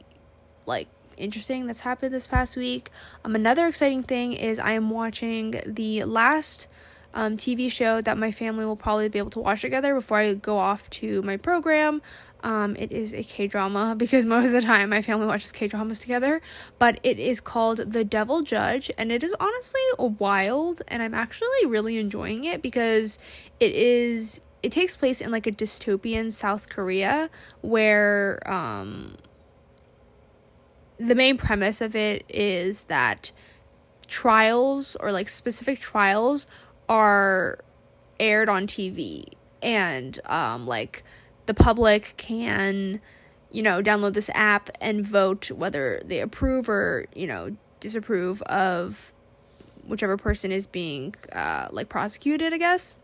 like 0.66 0.88
interesting 1.16 1.66
that's 1.66 1.80
happened 1.80 2.14
this 2.14 2.26
past 2.26 2.56
week. 2.56 2.90
Um 3.24 3.34
another 3.34 3.66
exciting 3.66 4.02
thing 4.02 4.32
is 4.32 4.58
i 4.58 4.72
am 4.72 4.90
watching 4.90 5.60
the 5.66 6.04
last 6.04 6.68
um, 7.14 7.36
TV 7.36 7.70
show 7.70 8.00
that 8.00 8.18
my 8.18 8.30
family 8.30 8.64
will 8.64 8.76
probably 8.76 9.08
be 9.08 9.18
able 9.18 9.30
to 9.30 9.38
watch 9.38 9.62
together 9.62 9.94
before 9.94 10.18
I 10.18 10.34
go 10.34 10.58
off 10.58 10.90
to 10.90 11.22
my 11.22 11.36
program. 11.36 12.02
Um, 12.42 12.76
it 12.76 12.92
is 12.92 13.14
a 13.14 13.22
K 13.22 13.46
drama 13.46 13.94
because 13.98 14.26
most 14.26 14.46
of 14.46 14.52
the 14.52 14.62
time 14.62 14.90
my 14.90 15.00
family 15.00 15.26
watches 15.26 15.52
K 15.52 15.68
dramas 15.68 16.00
together, 16.00 16.42
but 16.78 17.00
it 17.02 17.18
is 17.18 17.40
called 17.40 17.78
The 17.92 18.04
Devil 18.04 18.42
Judge, 18.42 18.90
and 18.98 19.10
it 19.10 19.22
is 19.22 19.34
honestly 19.40 19.80
wild, 19.98 20.82
and 20.88 21.02
I'm 21.02 21.14
actually 21.14 21.66
really 21.66 21.96
enjoying 21.96 22.44
it 22.44 22.60
because 22.60 23.18
it 23.60 23.72
is. 23.74 24.42
It 24.62 24.72
takes 24.72 24.96
place 24.96 25.20
in 25.20 25.30
like 25.30 25.46
a 25.46 25.52
dystopian 25.52 26.32
South 26.32 26.70
Korea 26.70 27.28
where 27.60 28.40
um, 28.50 29.16
the 30.98 31.14
main 31.14 31.36
premise 31.36 31.82
of 31.82 31.94
it 31.94 32.24
is 32.30 32.84
that 32.84 33.30
trials 34.06 34.96
or 35.00 35.12
like 35.12 35.28
specific 35.28 35.80
trials 35.80 36.46
are 36.88 37.58
aired 38.20 38.48
on 38.48 38.66
TV 38.66 39.24
and 39.62 40.18
um 40.26 40.66
like 40.66 41.02
the 41.46 41.54
public 41.54 42.14
can 42.16 43.00
you 43.50 43.62
know 43.62 43.82
download 43.82 44.12
this 44.12 44.30
app 44.34 44.70
and 44.80 45.04
vote 45.04 45.50
whether 45.50 46.00
they 46.04 46.20
approve 46.20 46.68
or 46.68 47.06
you 47.14 47.26
know 47.26 47.56
disapprove 47.80 48.42
of 48.42 49.12
whichever 49.86 50.16
person 50.16 50.52
is 50.52 50.66
being 50.66 51.14
uh 51.32 51.68
like 51.70 51.88
prosecuted 51.88 52.52
i 52.52 52.58
guess. 52.58 52.94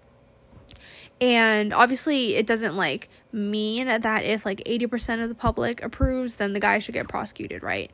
And 1.20 1.74
obviously 1.74 2.36
it 2.36 2.46
doesn't 2.46 2.76
like 2.76 3.10
mean 3.32 3.86
that 3.86 4.24
if 4.24 4.46
like 4.46 4.62
80% 4.64 5.22
of 5.22 5.28
the 5.28 5.34
public 5.34 5.82
approves 5.82 6.36
then 6.36 6.52
the 6.52 6.60
guy 6.60 6.78
should 6.78 6.94
get 6.94 7.08
prosecuted 7.08 7.62
right? 7.62 7.90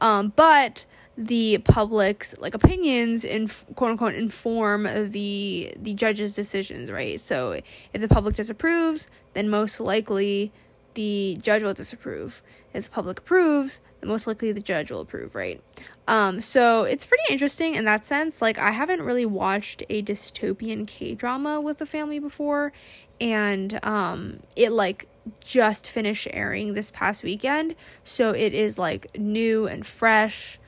Um 0.00 0.32
but 0.34 0.86
the 1.16 1.58
public's 1.58 2.34
like 2.38 2.54
opinions 2.54 3.24
and 3.24 3.50
quote 3.74 3.90
unquote 3.92 4.14
inform 4.14 4.84
the 5.10 5.74
the 5.78 5.94
judge's 5.94 6.34
decisions 6.34 6.90
right? 6.90 7.20
So 7.20 7.60
if 7.92 8.00
the 8.00 8.08
public 8.08 8.36
disapproves 8.36 9.08
then 9.34 9.48
most 9.48 9.80
likely 9.80 10.52
the 10.94 11.38
judge 11.40 11.62
will 11.62 11.74
disapprove. 11.74 12.42
If 12.72 12.84
the 12.84 12.90
public 12.90 13.18
approves 13.18 13.80
then 14.00 14.08
most 14.08 14.26
likely 14.26 14.52
the 14.52 14.62
judge 14.62 14.90
will 14.90 15.00
approve 15.00 15.34
right? 15.34 15.62
Um 16.06 16.40
so 16.40 16.84
it's 16.84 17.04
pretty 17.04 17.24
interesting 17.30 17.74
in 17.74 17.84
that 17.86 18.06
sense. 18.06 18.40
Like 18.40 18.58
i 18.58 18.70
haven't 18.70 19.02
really 19.02 19.26
watched 19.26 19.82
a 19.90 20.02
dystopian 20.02 20.86
k 20.86 21.14
drama 21.14 21.60
with 21.60 21.80
a 21.80 21.86
family 21.86 22.18
before 22.18 22.72
and 23.20 23.78
um 23.84 24.40
it 24.56 24.70
like 24.70 25.06
just 25.44 25.88
finished 25.90 26.28
airing 26.30 26.74
this 26.74 26.90
past 26.90 27.22
weekend. 27.24 27.74
So 28.04 28.30
it 28.30 28.54
is 28.54 28.78
like 28.78 29.18
new 29.18 29.66
and 29.66 29.86
fresh 29.86 30.59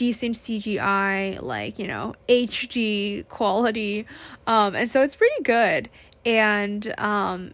decent 0.00 0.34
CGI, 0.34 1.42
like, 1.42 1.78
you 1.78 1.86
know, 1.86 2.14
HD 2.26 3.28
quality. 3.28 4.06
Um, 4.46 4.74
and 4.74 4.90
so 4.90 5.02
it's 5.02 5.14
pretty 5.14 5.42
good. 5.42 5.90
And 6.24 6.94
um, 6.98 7.52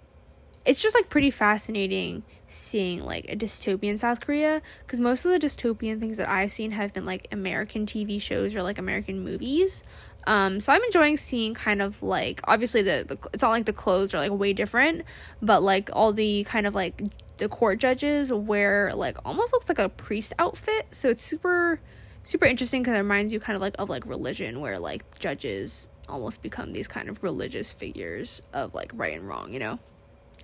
it's 0.65 0.81
just 0.81 0.95
like 0.95 1.11
pretty 1.11 1.33
fascinating 1.33 2.23
seeing 2.47 3.05
like 3.05 3.25
a 3.29 3.35
dystopian 3.35 3.99
South 3.99 4.21
Korea 4.21 4.63
because 4.85 5.01
most 5.01 5.25
of 5.25 5.33
the 5.33 5.45
dystopian 5.45 5.99
things 5.99 6.19
that 6.19 6.29
I've 6.29 6.53
seen 6.53 6.71
have 6.71 6.93
been 6.95 7.05
like 7.05 7.27
American 7.33 7.85
TV 7.85 8.23
shows 8.23 8.55
or 8.55 8.63
like 8.63 8.79
American 8.79 9.25
movies. 9.25 9.83
Um, 10.29 10.61
so 10.61 10.73
I'm 10.73 10.85
enjoying 10.85 11.17
seeing 11.17 11.53
kind 11.53 11.83
of 11.83 12.01
like 12.01 12.41
obviously 12.45 12.83
the, 12.83 13.05
the 13.09 13.29
it's 13.33 13.43
not 13.43 13.51
like 13.51 13.65
the 13.65 13.73
clothes 13.73 14.15
are 14.15 14.19
like 14.19 14.31
way 14.31 14.53
different, 14.53 15.03
but 15.43 15.65
like 15.65 15.91
all 15.93 16.13
the 16.13 16.45
kind 16.45 16.69
of 16.69 16.77
like 16.77 17.03
the 17.39 17.49
court 17.49 17.81
judges 17.81 18.33
wear 18.33 18.93
like 18.95 19.19
almost 19.25 19.53
looks 19.53 19.69
like 19.69 19.81
a 19.81 19.89
priest 19.89 20.33
outfit. 20.39 20.87
So 20.93 21.09
it's 21.09 21.25
super 21.25 21.81
super 22.27 22.45
interesting 22.45 22.83
because 22.83 22.99
it 22.99 23.03
reminds 23.03 23.33
you 23.33 23.39
kind 23.39 23.55
of 23.55 23.63
like 23.63 23.77
of 23.79 23.89
like 23.89 24.05
religion 24.05 24.61
where 24.61 24.81
like 24.81 25.19
judges 25.21 25.89
almost 26.09 26.43
become 26.43 26.73
these 26.73 26.89
kind 26.89 27.09
of 27.09 27.23
religious 27.23 27.71
figures 27.71 28.43
of 28.53 28.75
like 28.75 28.91
right 28.95 29.17
and 29.17 29.29
wrong, 29.29 29.53
you 29.53 29.61
know? 29.61 29.79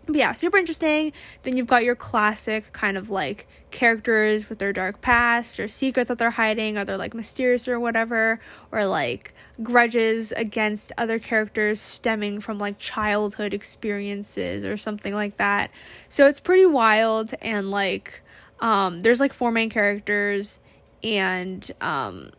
But 0.06 0.16
yeah, 0.16 0.32
super 0.32 0.58
interesting. 0.58 1.12
Then 1.42 1.56
you've 1.56 1.66
got 1.66 1.84
your 1.84 1.94
classic 1.96 2.72
kind 2.72 2.96
of 2.96 3.10
like 3.10 3.48
characters 3.70 4.48
with 4.48 4.58
their 4.60 4.72
dark 4.72 5.00
past 5.00 5.58
or 5.58 5.66
secrets 5.66 6.08
that 6.08 6.18
they're 6.18 6.30
hiding, 6.30 6.78
or 6.78 6.84
they're 6.84 6.96
like 6.96 7.14
mysterious 7.14 7.66
or 7.66 7.78
whatever, 7.78 8.40
or 8.70 8.86
like 8.86 9.34
grudges 9.62 10.32
against 10.32 10.92
other 10.98 11.18
characters 11.18 11.80
stemming 11.80 12.40
from 12.40 12.58
like 12.58 12.78
childhood 12.78 13.52
experiences 13.52 14.64
or 14.64 14.76
something 14.76 15.14
like 15.14 15.36
that. 15.36 15.70
So 16.08 16.26
it's 16.26 16.40
pretty 16.40 16.66
wild 16.66 17.32
and 17.42 17.70
like 17.70 18.22
um 18.60 19.00
there's 19.00 19.18
like 19.18 19.32
four 19.32 19.50
main 19.50 19.68
characters 19.70 20.60
and 21.02 21.70
um 21.80 22.30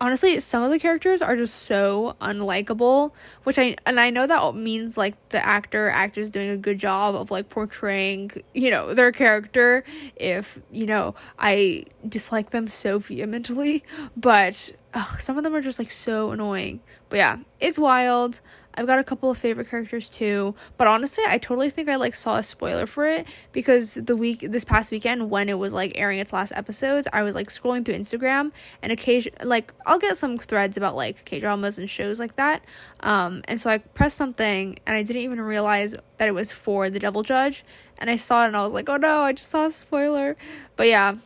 honestly 0.00 0.40
some 0.40 0.62
of 0.62 0.70
the 0.70 0.78
characters 0.78 1.22
are 1.22 1.36
just 1.36 1.54
so 1.54 2.16
unlikable 2.20 3.12
which 3.44 3.58
i 3.58 3.76
and 3.86 4.00
i 4.00 4.10
know 4.10 4.26
that 4.26 4.54
means 4.54 4.98
like 4.98 5.14
the 5.30 5.44
actor 5.44 5.88
actor's 5.88 6.30
doing 6.30 6.50
a 6.50 6.56
good 6.56 6.78
job 6.78 7.14
of 7.14 7.30
like 7.30 7.48
portraying 7.48 8.30
you 8.52 8.70
know 8.70 8.92
their 8.92 9.12
character 9.12 9.84
if 10.16 10.60
you 10.70 10.84
know 10.84 11.14
i 11.38 11.84
dislike 12.08 12.50
them 12.50 12.68
so 12.68 12.98
vehemently. 12.98 13.84
But 14.16 14.72
ugh, 14.92 15.20
some 15.20 15.36
of 15.36 15.44
them 15.44 15.54
are 15.54 15.60
just 15.60 15.78
like 15.78 15.90
so 15.90 16.30
annoying. 16.30 16.80
But 17.08 17.16
yeah 17.16 17.36
it's 17.60 17.78
wild 17.78 18.40
I've 18.74 18.86
got 18.86 18.98
a 18.98 19.04
couple 19.04 19.30
of 19.30 19.38
favorite 19.38 19.68
characters 19.68 20.08
too, 20.08 20.54
but 20.76 20.86
honestly, 20.86 21.24
I 21.26 21.38
totally 21.38 21.70
think 21.70 21.88
I 21.88 21.96
like 21.96 22.14
saw 22.14 22.36
a 22.36 22.42
spoiler 22.42 22.86
for 22.86 23.06
it 23.06 23.26
because 23.52 23.94
the 23.94 24.16
week 24.16 24.40
this 24.40 24.64
past 24.64 24.90
weekend 24.90 25.30
when 25.30 25.48
it 25.48 25.58
was 25.58 25.72
like 25.72 25.92
airing 25.94 26.18
its 26.18 26.32
last 26.32 26.52
episodes, 26.56 27.06
I 27.12 27.22
was 27.22 27.34
like 27.34 27.48
scrolling 27.48 27.84
through 27.84 27.94
Instagram 27.94 28.52
and 28.82 28.92
occasion 28.92 29.32
like 29.42 29.72
I'll 29.86 29.98
get 29.98 30.16
some 30.16 30.36
threads 30.36 30.76
about 30.76 30.96
like 30.96 31.24
K 31.24 31.38
dramas 31.38 31.78
and 31.78 31.88
shows 31.88 32.18
like 32.18 32.36
that. 32.36 32.64
Um, 33.00 33.42
and 33.46 33.60
so 33.60 33.70
I 33.70 33.78
pressed 33.78 34.16
something 34.16 34.78
and 34.86 34.96
I 34.96 35.02
didn't 35.02 35.22
even 35.22 35.40
realize 35.40 35.94
that 36.18 36.28
it 36.28 36.34
was 36.34 36.52
for 36.52 36.90
the 36.90 36.98
Devil 36.98 37.22
Judge, 37.22 37.64
and 37.98 38.10
I 38.10 38.16
saw 38.16 38.44
it 38.44 38.48
and 38.48 38.56
I 38.56 38.62
was 38.62 38.72
like, 38.72 38.88
oh 38.88 38.96
no, 38.96 39.20
I 39.20 39.32
just 39.32 39.50
saw 39.50 39.66
a 39.66 39.70
spoiler. 39.70 40.36
But 40.76 40.88
yeah, 40.88 41.16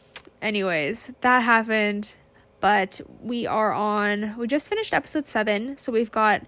anyways, 0.43 1.13
that 1.21 1.43
happened. 1.43 2.15
But 2.61 3.01
we 3.23 3.47
are 3.47 3.73
on. 3.73 4.37
We 4.37 4.49
just 4.49 4.69
finished 4.69 4.93
episode 4.93 5.27
seven, 5.27 5.77
so 5.77 5.93
we've 5.93 6.11
got 6.11 6.43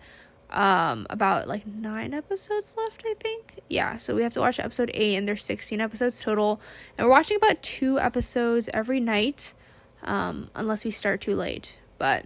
um 0.52 1.06
about 1.10 1.46
like 1.46 1.66
nine 1.66 2.12
episodes 2.12 2.74
left 2.76 3.02
i 3.06 3.14
think. 3.20 3.60
Yeah 3.68 3.96
so 3.96 4.14
we 4.14 4.22
have 4.22 4.32
to 4.34 4.40
watch 4.40 4.58
episode 4.58 4.90
eight 4.94 5.16
and 5.16 5.26
there's 5.28 5.44
16 5.44 5.80
episodes 5.80 6.20
total. 6.22 6.60
And 6.98 7.06
we're 7.06 7.12
watching 7.12 7.36
about 7.36 7.62
two 7.62 7.98
episodes 7.98 8.68
every 8.74 9.00
night 9.00 9.54
um 10.02 10.50
unless 10.54 10.84
we 10.84 10.90
start 10.90 11.20
too 11.20 11.36
late. 11.36 11.78
But 11.98 12.24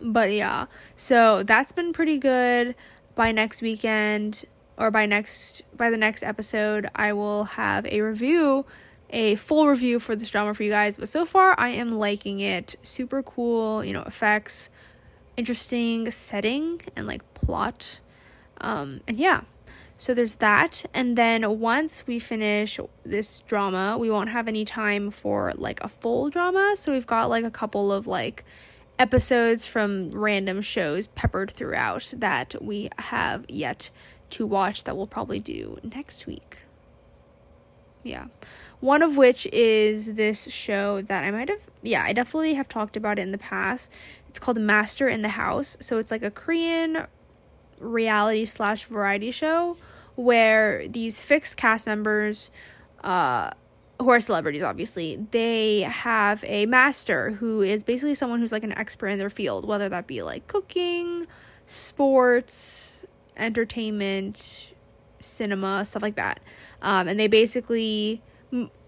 but 0.00 0.32
yeah. 0.32 0.66
So 0.96 1.42
that's 1.42 1.72
been 1.72 1.92
pretty 1.92 2.18
good. 2.18 2.74
By 3.14 3.32
next 3.32 3.60
weekend 3.60 4.44
or 4.78 4.90
by 4.90 5.04
next 5.04 5.62
by 5.76 5.90
the 5.90 5.96
next 5.96 6.22
episode 6.22 6.88
i 6.96 7.12
will 7.12 7.44
have 7.44 7.84
a 7.86 8.00
review 8.00 8.64
a 9.10 9.34
full 9.34 9.66
review 9.66 9.98
for 9.98 10.14
this 10.14 10.30
drama 10.30 10.54
for 10.54 10.62
you 10.62 10.70
guys. 10.70 10.96
But 10.96 11.08
so 11.08 11.26
far 11.26 11.54
i 11.58 11.68
am 11.70 11.98
liking 11.98 12.40
it. 12.40 12.76
Super 12.82 13.22
cool 13.22 13.84
you 13.84 13.92
know 13.92 14.02
effects 14.02 14.70
interesting 15.36 16.10
setting 16.10 16.80
and 16.96 17.06
like 17.06 17.34
plot. 17.34 18.00
Um, 18.60 19.00
and 19.08 19.16
yeah, 19.16 19.42
so 19.96 20.14
there's 20.14 20.36
that. 20.36 20.84
And 20.94 21.16
then 21.16 21.60
once 21.60 22.06
we 22.06 22.18
finish 22.18 22.80
this 23.04 23.40
drama, 23.40 23.96
we 23.98 24.10
won't 24.10 24.30
have 24.30 24.48
any 24.48 24.64
time 24.64 25.10
for 25.10 25.52
like 25.56 25.82
a 25.82 25.88
full 25.88 26.30
drama. 26.30 26.72
So 26.74 26.92
we've 26.92 27.06
got 27.06 27.28
like 27.28 27.44
a 27.44 27.50
couple 27.50 27.92
of 27.92 28.06
like 28.06 28.44
episodes 28.98 29.66
from 29.66 30.10
random 30.10 30.60
shows 30.60 31.06
peppered 31.06 31.50
throughout 31.50 32.12
that 32.16 32.54
we 32.62 32.90
have 32.98 33.44
yet 33.48 33.90
to 34.30 34.46
watch 34.46 34.84
that 34.84 34.96
we'll 34.96 35.06
probably 35.06 35.38
do 35.38 35.78
next 35.82 36.26
week. 36.26 36.58
Yeah. 38.02 38.26
One 38.80 39.02
of 39.02 39.16
which 39.16 39.46
is 39.52 40.14
this 40.14 40.48
show 40.50 41.02
that 41.02 41.24
I 41.24 41.30
might 41.30 41.50
have, 41.50 41.60
yeah, 41.82 42.02
I 42.02 42.14
definitely 42.14 42.54
have 42.54 42.68
talked 42.68 42.96
about 42.96 43.18
it 43.18 43.22
in 43.22 43.32
the 43.32 43.38
past. 43.38 43.92
It's 44.30 44.38
called 44.38 44.58
Master 44.58 45.08
in 45.08 45.22
the 45.22 45.30
House. 45.30 45.76
So 45.80 45.98
it's 45.98 46.12
like 46.12 46.22
a 46.22 46.30
Korean 46.30 47.08
reality 47.80 48.44
slash 48.44 48.84
variety 48.84 49.32
show 49.32 49.76
where 50.14 50.86
these 50.86 51.20
fixed 51.20 51.56
cast 51.56 51.84
members, 51.84 52.52
uh, 53.02 53.50
who 53.98 54.08
are 54.08 54.20
celebrities, 54.20 54.62
obviously, 54.62 55.16
they 55.32 55.80
have 55.80 56.44
a 56.44 56.64
master 56.66 57.32
who 57.32 57.60
is 57.60 57.82
basically 57.82 58.14
someone 58.14 58.38
who's 58.38 58.52
like 58.52 58.62
an 58.62 58.70
expert 58.78 59.08
in 59.08 59.18
their 59.18 59.30
field, 59.30 59.66
whether 59.66 59.88
that 59.88 60.06
be 60.06 60.22
like 60.22 60.46
cooking, 60.46 61.26
sports, 61.66 62.98
entertainment, 63.36 64.72
cinema, 65.20 65.84
stuff 65.84 66.02
like 66.02 66.14
that. 66.14 66.38
Um, 66.82 67.08
and 67.08 67.18
they 67.18 67.26
basically 67.26 68.22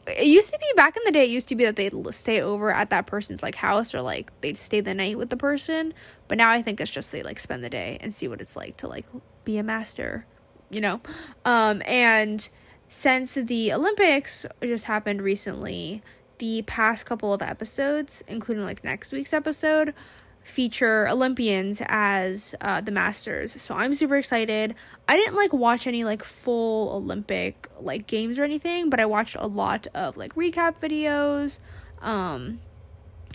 it 0.06 0.26
used 0.26 0.52
to 0.52 0.58
be 0.58 0.66
back 0.74 0.96
in 0.96 1.02
the 1.04 1.12
day 1.12 1.24
it 1.24 1.30
used 1.30 1.48
to 1.48 1.54
be 1.54 1.64
that 1.64 1.76
they'd 1.76 1.94
stay 2.12 2.40
over 2.40 2.72
at 2.72 2.90
that 2.90 3.06
person's 3.06 3.42
like 3.42 3.54
house 3.54 3.94
or 3.94 4.00
like 4.00 4.32
they'd 4.40 4.58
stay 4.58 4.80
the 4.80 4.94
night 4.94 5.16
with 5.16 5.30
the 5.30 5.36
person. 5.36 5.94
But 6.28 6.38
now 6.38 6.50
i 6.50 6.62
think 6.62 6.80
it's 6.80 6.90
just 6.90 7.12
they 7.12 7.22
like 7.22 7.38
spend 7.38 7.62
the 7.62 7.70
day 7.70 7.98
and 8.00 8.14
see 8.14 8.28
what 8.28 8.40
it's 8.40 8.56
like 8.56 8.76
to 8.78 8.88
like 8.88 9.06
be 9.44 9.58
a 9.58 9.62
master 9.62 10.26
you 10.70 10.80
know? 10.80 11.00
Um 11.44 11.82
and 11.86 12.48
since 12.88 13.34
the 13.34 13.72
olympics 13.72 14.46
just 14.62 14.86
happened 14.86 15.22
recently 15.22 16.02
the 16.38 16.62
past 16.62 17.06
couple 17.06 17.32
of 17.32 17.40
episodes 17.42 18.22
including 18.26 18.64
like 18.64 18.82
next 18.82 19.12
week's 19.12 19.32
episode 19.32 19.94
feature 20.42 21.08
Olympians 21.08 21.82
as 21.86 22.54
uh, 22.60 22.80
the 22.80 22.90
masters. 22.90 23.60
So 23.60 23.74
I'm 23.74 23.94
super 23.94 24.16
excited. 24.16 24.74
I 25.08 25.16
didn't 25.16 25.36
like 25.36 25.52
watch 25.52 25.86
any 25.86 26.04
like 26.04 26.22
full 26.22 26.94
Olympic 26.96 27.68
like 27.80 28.06
games 28.06 28.38
or 28.38 28.44
anything, 28.44 28.90
but 28.90 29.00
I 29.00 29.06
watched 29.06 29.36
a 29.38 29.46
lot 29.46 29.86
of 29.94 30.16
like 30.16 30.34
recap 30.34 30.76
videos. 30.82 31.60
Um 32.00 32.60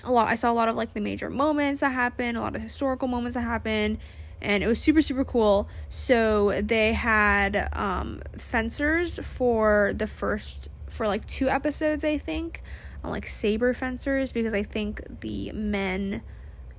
a 0.03 0.11
lot 0.11 0.27
I 0.27 0.35
saw 0.35 0.51
a 0.51 0.53
lot 0.53 0.69
of 0.69 0.75
like 0.75 0.93
the 0.93 1.01
major 1.01 1.29
moments 1.29 1.81
that 1.81 1.89
happened, 1.89 2.37
a 2.37 2.41
lot 2.41 2.55
of 2.55 2.61
historical 2.61 3.07
moments 3.07 3.35
that 3.35 3.41
happened, 3.41 3.99
and 4.41 4.63
it 4.63 4.67
was 4.67 4.81
super 4.81 5.01
super 5.01 5.25
cool. 5.25 5.67
So 5.89 6.61
they 6.61 6.93
had 6.93 7.69
um 7.73 8.21
fencers 8.37 9.19
for 9.23 9.91
the 9.95 10.07
first 10.07 10.69
for 10.89 11.07
like 11.07 11.25
two 11.25 11.49
episodes, 11.49 12.03
I 12.03 12.17
think. 12.17 12.61
On 13.03 13.11
like 13.11 13.27
saber 13.27 13.73
fencers 13.73 14.31
because 14.31 14.53
I 14.53 14.63
think 14.63 15.01
the 15.21 15.51
men 15.53 16.23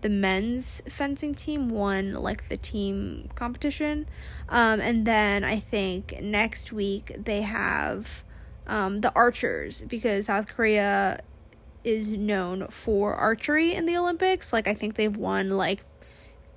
the 0.01 0.09
men's 0.09 0.83
fencing 0.89 1.35
team 1.35 1.69
won 1.69 2.13
like 2.13 2.49
the 2.49 2.57
team 2.57 3.29
competition. 3.35 4.07
Um, 4.49 4.81
and 4.81 5.07
then 5.07 5.45
I 5.45 5.59
think 5.59 6.21
next 6.21 6.73
week 6.73 7.13
they 7.19 7.43
have 7.43 8.25
um, 8.67 9.01
the 9.01 9.13
archers 9.15 9.83
because 9.83 10.27
South 10.27 10.47
Korea 10.47 11.21
is 11.85 12.13
known 12.13 12.69
for 12.69 13.15
archery 13.15 13.75
in 13.75 13.87
the 13.87 13.97
Olympics. 13.97 14.53
Like 14.53 14.69
I 14.69 14.75
think 14.75 14.95
they've 14.95 15.17
won 15.17 15.51
like 15.51 15.85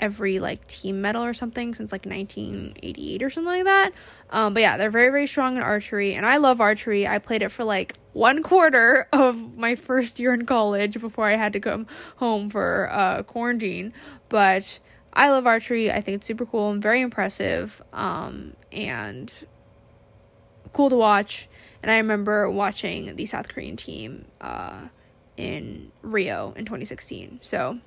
every 0.02 0.40
like 0.40 0.68
team 0.68 1.02
medal 1.02 1.24
or 1.24 1.34
something 1.34 1.74
since 1.74 1.92
like 1.92 2.06
1988 2.06 3.24
or 3.24 3.30
something 3.30 3.48
like 3.48 3.64
that. 3.66 3.94
Um, 4.32 4.54
but 4.54 4.62
yeah, 4.62 4.76
they're 4.78 4.92
very 4.92 5.10
very 5.10 5.28
strong 5.28 5.56
in 5.56 5.64
archery, 5.64 6.16
and 6.16 6.26
I 6.26 6.38
love 6.38 6.60
archery. 6.60 7.08
I 7.08 7.20
played 7.20 7.44
it 7.44 7.50
for 7.50 7.64
like 7.64 7.94
one 8.14 8.44
quarter 8.44 9.08
of 9.14 9.58
my 9.58 9.76
first 9.76 10.20
year 10.20 10.34
in 10.34 10.46
college 10.46 11.00
before 11.00 11.28
I 11.28 11.38
had 11.38 11.54
to 11.54 11.60
come 11.60 11.88
home 12.18 12.50
for 12.50 12.90
uh, 12.92 13.24
quarantine. 13.24 13.94
But 14.28 14.80
I 15.14 15.30
love 15.30 15.46
archery. 15.46 15.92
I 15.92 16.02
think 16.02 16.16
it's 16.16 16.28
super 16.28 16.46
cool 16.46 16.72
and 16.72 16.82
very 16.82 17.02
impressive, 17.02 17.82
um, 17.94 18.54
and 18.72 19.32
cool 20.74 20.90
to 20.90 20.96
watch. 20.96 21.48
And 21.84 21.92
I 21.92 21.98
remember 21.98 22.50
watching 22.50 23.16
the 23.16 23.26
South 23.26 23.48
Korean 23.48 23.76
team 23.76 24.26
uh, 24.40 24.88
in 25.36 25.92
Rio 26.02 26.54
in 26.56 26.66
2016. 26.66 27.40
So 27.42 27.80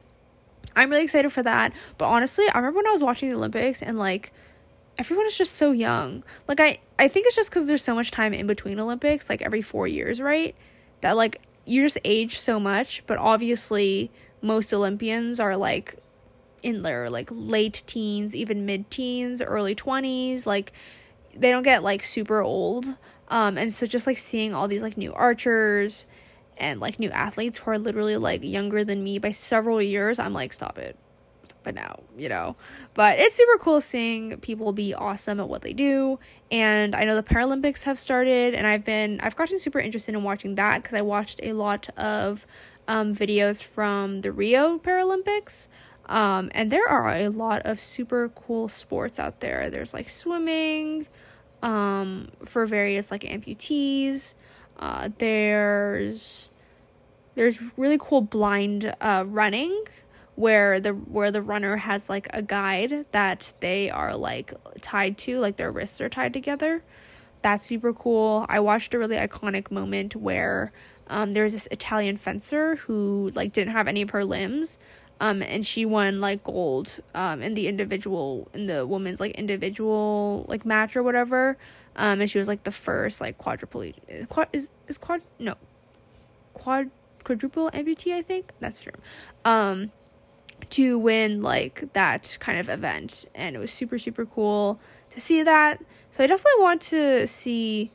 I'm 0.76 0.90
really 0.90 1.04
excited 1.04 1.32
for 1.32 1.42
that. 1.42 1.72
But 1.98 2.06
honestly, 2.06 2.48
I 2.48 2.58
remember 2.58 2.78
when 2.78 2.86
I 2.86 2.92
was 2.92 3.02
watching 3.02 3.30
the 3.30 3.36
Olympics 3.36 3.82
and 3.82 3.98
like 3.98 4.32
everyone 4.98 5.26
is 5.26 5.36
just 5.36 5.54
so 5.54 5.72
young. 5.72 6.24
Like 6.48 6.60
I 6.60 6.78
I 6.98 7.08
think 7.08 7.26
it's 7.26 7.36
just 7.36 7.50
cuz 7.52 7.66
there's 7.66 7.82
so 7.82 7.94
much 7.94 8.10
time 8.10 8.32
in 8.32 8.46
between 8.46 8.78
Olympics, 8.78 9.28
like 9.28 9.42
every 9.42 9.62
4 9.62 9.88
years, 9.88 10.20
right? 10.20 10.54
That 11.00 11.16
like 11.16 11.40
you 11.66 11.82
just 11.82 11.98
age 12.04 12.38
so 12.38 12.60
much, 12.60 13.02
but 13.06 13.18
obviously 13.18 14.10
most 14.42 14.72
Olympians 14.72 15.40
are 15.40 15.56
like 15.56 15.96
in 16.62 16.82
their 16.82 17.10
like 17.10 17.28
late 17.30 17.82
teens, 17.86 18.34
even 18.34 18.66
mid-teens, 18.66 19.42
early 19.42 19.74
20s, 19.74 20.46
like 20.46 20.72
they 21.36 21.50
don't 21.50 21.62
get 21.62 21.82
like 21.82 22.02
super 22.04 22.42
old. 22.42 22.96
Um 23.28 23.56
and 23.58 23.72
so 23.72 23.86
just 23.86 24.06
like 24.06 24.18
seeing 24.18 24.54
all 24.54 24.68
these 24.68 24.82
like 24.82 24.96
new 24.96 25.12
archers 25.12 26.06
and 26.56 26.80
like 26.80 26.98
new 26.98 27.10
athletes 27.10 27.58
who 27.58 27.70
are 27.70 27.78
literally 27.78 28.16
like 28.16 28.42
younger 28.44 28.84
than 28.84 29.02
me 29.02 29.18
by 29.18 29.30
several 29.30 29.80
years, 29.80 30.18
I'm 30.18 30.32
like, 30.32 30.52
stop 30.52 30.78
it. 30.78 30.96
But 31.62 31.74
now, 31.74 32.00
you 32.16 32.28
know. 32.28 32.56
But 32.92 33.18
it's 33.18 33.34
super 33.34 33.58
cool 33.58 33.80
seeing 33.80 34.38
people 34.40 34.72
be 34.72 34.92
awesome 34.92 35.40
at 35.40 35.48
what 35.48 35.62
they 35.62 35.72
do. 35.72 36.18
And 36.50 36.94
I 36.94 37.04
know 37.04 37.16
the 37.16 37.22
Paralympics 37.22 37.84
have 37.84 37.98
started, 37.98 38.54
and 38.54 38.66
I've 38.66 38.84
been, 38.84 39.18
I've 39.20 39.34
gotten 39.34 39.58
super 39.58 39.80
interested 39.80 40.14
in 40.14 40.22
watching 40.22 40.56
that 40.56 40.82
because 40.82 40.94
I 40.94 41.00
watched 41.00 41.40
a 41.42 41.54
lot 41.54 41.88
of 41.96 42.46
um, 42.86 43.14
videos 43.14 43.62
from 43.62 44.20
the 44.20 44.30
Rio 44.30 44.78
Paralympics. 44.78 45.68
Um, 46.06 46.50
and 46.54 46.70
there 46.70 46.86
are 46.86 47.08
a 47.08 47.28
lot 47.28 47.62
of 47.64 47.78
super 47.78 48.28
cool 48.28 48.68
sports 48.68 49.18
out 49.18 49.40
there. 49.40 49.70
There's 49.70 49.94
like 49.94 50.10
swimming 50.10 51.06
um, 51.62 52.28
for 52.44 52.66
various 52.66 53.10
like 53.10 53.22
amputees. 53.22 54.34
Uh, 54.84 55.08
there's 55.16 56.50
there's 57.36 57.62
really 57.78 57.96
cool 57.98 58.20
blind 58.20 58.94
uh, 59.00 59.24
running 59.26 59.82
where 60.34 60.78
the 60.78 60.90
where 60.90 61.30
the 61.30 61.40
runner 61.40 61.76
has 61.78 62.10
like 62.10 62.28
a 62.34 62.42
guide 62.42 63.06
that 63.12 63.54
they 63.60 63.88
are 63.88 64.14
like 64.14 64.52
tied 64.82 65.16
to 65.16 65.38
like 65.38 65.56
their 65.56 65.72
wrists 65.72 66.02
are 66.02 66.10
tied 66.10 66.34
together. 66.34 66.84
That's 67.40 67.64
super 67.64 67.94
cool. 67.94 68.44
I 68.50 68.60
watched 68.60 68.92
a 68.92 68.98
really 68.98 69.16
iconic 69.16 69.70
moment 69.70 70.16
where 70.16 70.70
um, 71.06 71.32
there 71.32 71.44
was 71.44 71.54
this 71.54 71.68
italian 71.70 72.18
fencer 72.18 72.76
who 72.76 73.30
like 73.34 73.52
didn't 73.54 73.72
have 73.72 73.88
any 73.88 74.02
of 74.02 74.10
her 74.10 74.24
limbs 74.24 74.76
um, 75.20 75.42
and 75.42 75.66
she 75.66 75.84
won 75.84 76.20
like 76.20 76.44
gold 76.44 77.00
um, 77.14 77.42
in 77.42 77.54
the 77.54 77.68
individual 77.68 78.48
in 78.52 78.66
the 78.66 78.86
women's 78.86 79.20
like 79.20 79.32
individual 79.32 80.44
like 80.48 80.64
match 80.64 80.96
or 80.96 81.02
whatever. 81.02 81.56
Um, 81.96 82.20
and 82.20 82.28
she 82.28 82.38
was 82.38 82.48
like 82.48 82.64
the 82.64 82.72
first 82.72 83.20
like 83.20 83.38
quadriplegic 83.38 84.28
quad 84.28 84.48
is 84.52 84.72
is 84.88 84.98
quad 84.98 85.22
no 85.38 85.54
quad 86.52 86.90
quadruple 87.22 87.70
amputee 87.70 88.12
I 88.12 88.22
think? 88.22 88.52
That's 88.60 88.82
true. 88.82 88.92
Um 89.44 89.92
to 90.70 90.98
win 90.98 91.40
like 91.40 91.92
that 91.92 92.36
kind 92.40 92.58
of 92.58 92.68
event. 92.68 93.26
And 93.34 93.54
it 93.54 93.58
was 93.58 93.70
super 93.70 93.98
super 93.98 94.26
cool 94.26 94.80
to 95.10 95.20
see 95.20 95.42
that. 95.42 95.80
So 96.10 96.24
I 96.24 96.26
definitely 96.26 96.62
want 96.62 96.80
to 96.82 97.26
see 97.26 97.92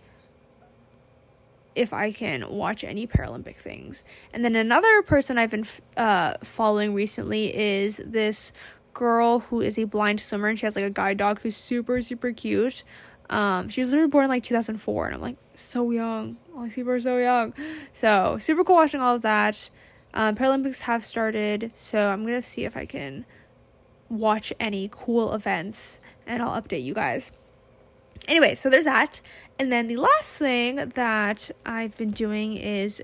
if 1.80 1.94
I 1.94 2.12
can 2.12 2.50
watch 2.50 2.84
any 2.84 3.08
Paralympic 3.08 3.56
things. 3.56 4.04
And 4.34 4.44
then 4.44 4.54
another 4.54 5.02
person 5.02 5.38
I've 5.38 5.52
been 5.52 5.66
uh, 5.96 6.34
following 6.44 6.94
recently 6.94 7.56
is 7.56 8.02
this 8.06 8.52
girl 8.94 9.40
who 9.40 9.62
is 9.62 9.80
a 9.80 9.86
blind 9.86 10.20
swimmer 10.20 10.50
and 10.50 10.60
she 10.60 10.66
has 10.66 10.76
like 10.76 10.84
a 10.84 10.90
guide 10.90 11.16
dog 11.16 11.40
who's 11.40 11.56
super 11.56 12.02
super 12.02 12.34
cute. 12.34 12.84
Um, 13.30 13.70
she 13.70 13.80
was 13.80 13.92
literally 13.92 14.10
born 14.10 14.26
in 14.26 14.30
like 14.30 14.44
2004 14.44 15.06
and 15.06 15.16
I'm 15.16 15.22
like 15.22 15.38
so 15.56 15.92
young. 15.92 16.36
All 16.54 16.64
these 16.64 16.76
people 16.76 16.92
are 16.92 17.00
so 17.00 17.18
young. 17.18 17.54
So 17.94 18.38
super 18.40 18.66
cool 18.66 18.76
watching 18.76 19.00
all 19.00 19.16
of 19.16 19.22
that. 19.22 19.70
Um, 20.14 20.36
Paralympics 20.36 20.82
have 20.82 21.06
started, 21.06 21.72
so 21.76 22.10
I'm 22.10 22.26
gonna 22.26 22.42
see 22.42 22.66
if 22.66 22.76
I 22.76 22.86
can 22.86 23.26
watch 24.10 24.52
any 24.60 24.90
cool 24.92 25.34
events 25.34 26.02
and 26.28 26.44
I'll 26.44 26.62
update 26.62 26.84
you 26.84 26.94
guys. 26.94 27.32
Anyway, 28.28 28.56
so 28.56 28.70
there's 28.70 28.86
that. 28.86 29.22
And 29.58 29.72
then 29.72 29.88
the 29.88 29.98
last 29.98 30.38
thing 30.38 30.76
that 30.76 31.52
I've 31.66 31.98
been 31.98 32.12
doing 32.12 32.56
is 32.58 33.02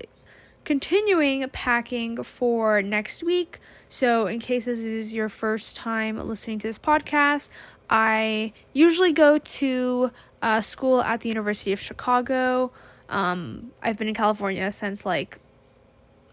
continuing 0.64 1.48
packing 1.50 2.22
for 2.22 2.82
next 2.82 3.22
week. 3.22 3.58
So, 3.88 4.26
in 4.26 4.40
case 4.40 4.64
this 4.64 4.80
is 4.80 5.14
your 5.14 5.28
first 5.28 5.76
time 5.76 6.18
listening 6.18 6.58
to 6.60 6.66
this 6.66 6.78
podcast, 6.78 7.50
I 7.88 8.52
usually 8.72 9.12
go 9.12 9.38
to 9.38 10.10
uh, 10.42 10.60
school 10.60 11.02
at 11.02 11.20
the 11.20 11.28
University 11.28 11.72
of 11.72 11.80
Chicago. 11.80 12.72
Um, 13.08 13.70
I've 13.82 13.96
been 13.96 14.08
in 14.08 14.14
California 14.14 14.70
since 14.72 15.06
like 15.06 15.38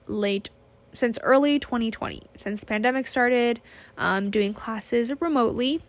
late, 0.07 0.49
since 0.93 1.19
early 1.21 1.59
2020, 1.59 2.23
since 2.39 2.59
the 2.59 2.65
pandemic 2.65 3.05
started, 3.05 3.61
um, 3.97 4.31
doing 4.31 4.53
classes 4.53 5.13
remotely 5.21 5.81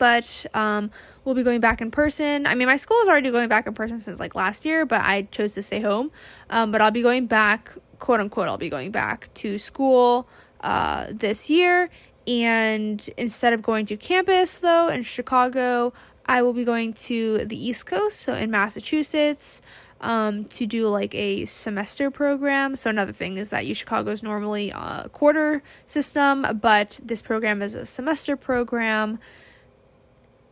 but 0.00 0.46
um, 0.54 0.90
we'll 1.24 1.34
be 1.34 1.42
going 1.44 1.60
back 1.60 1.80
in 1.82 1.90
person. 1.90 2.46
I 2.46 2.54
mean, 2.54 2.66
my 2.66 2.76
school 2.76 2.96
is 3.02 3.08
already 3.08 3.30
going 3.30 3.50
back 3.50 3.66
in 3.66 3.74
person 3.74 4.00
since 4.00 4.18
like 4.18 4.34
last 4.34 4.64
year, 4.64 4.86
but 4.86 5.02
I 5.02 5.22
chose 5.30 5.54
to 5.54 5.62
stay 5.62 5.80
home. 5.80 6.10
Um, 6.48 6.72
but 6.72 6.80
I'll 6.80 6.90
be 6.90 7.02
going 7.02 7.26
back, 7.26 7.76
quote 7.98 8.18
unquote, 8.18 8.48
I'll 8.48 8.56
be 8.56 8.70
going 8.70 8.90
back 8.90 9.32
to 9.34 9.58
school 9.58 10.26
uh, 10.62 11.06
this 11.12 11.50
year. 11.50 11.90
And 12.26 13.08
instead 13.18 13.52
of 13.52 13.62
going 13.62 13.84
to 13.86 13.96
campus, 13.98 14.58
though, 14.58 14.88
in 14.88 15.02
Chicago, 15.02 15.92
I 16.24 16.40
will 16.40 16.54
be 16.54 16.64
going 16.64 16.94
to 16.94 17.44
the 17.44 17.68
East 17.68 17.84
Coast, 17.86 18.20
so 18.20 18.32
in 18.32 18.50
Massachusetts. 18.50 19.62
Um, 20.02 20.46
to 20.46 20.64
do 20.64 20.88
like 20.88 21.14
a 21.14 21.44
semester 21.44 22.10
program. 22.10 22.74
So 22.74 22.88
another 22.88 23.12
thing 23.12 23.36
is 23.36 23.50
that 23.50 23.66
U 23.66 23.74
Chicago 23.74 24.10
is 24.10 24.22
normally 24.22 24.70
a 24.70 25.10
quarter 25.12 25.62
system, 25.86 26.46
but 26.58 26.98
this 27.04 27.20
program 27.20 27.60
is 27.60 27.74
a 27.74 27.84
semester 27.84 28.34
program 28.34 29.18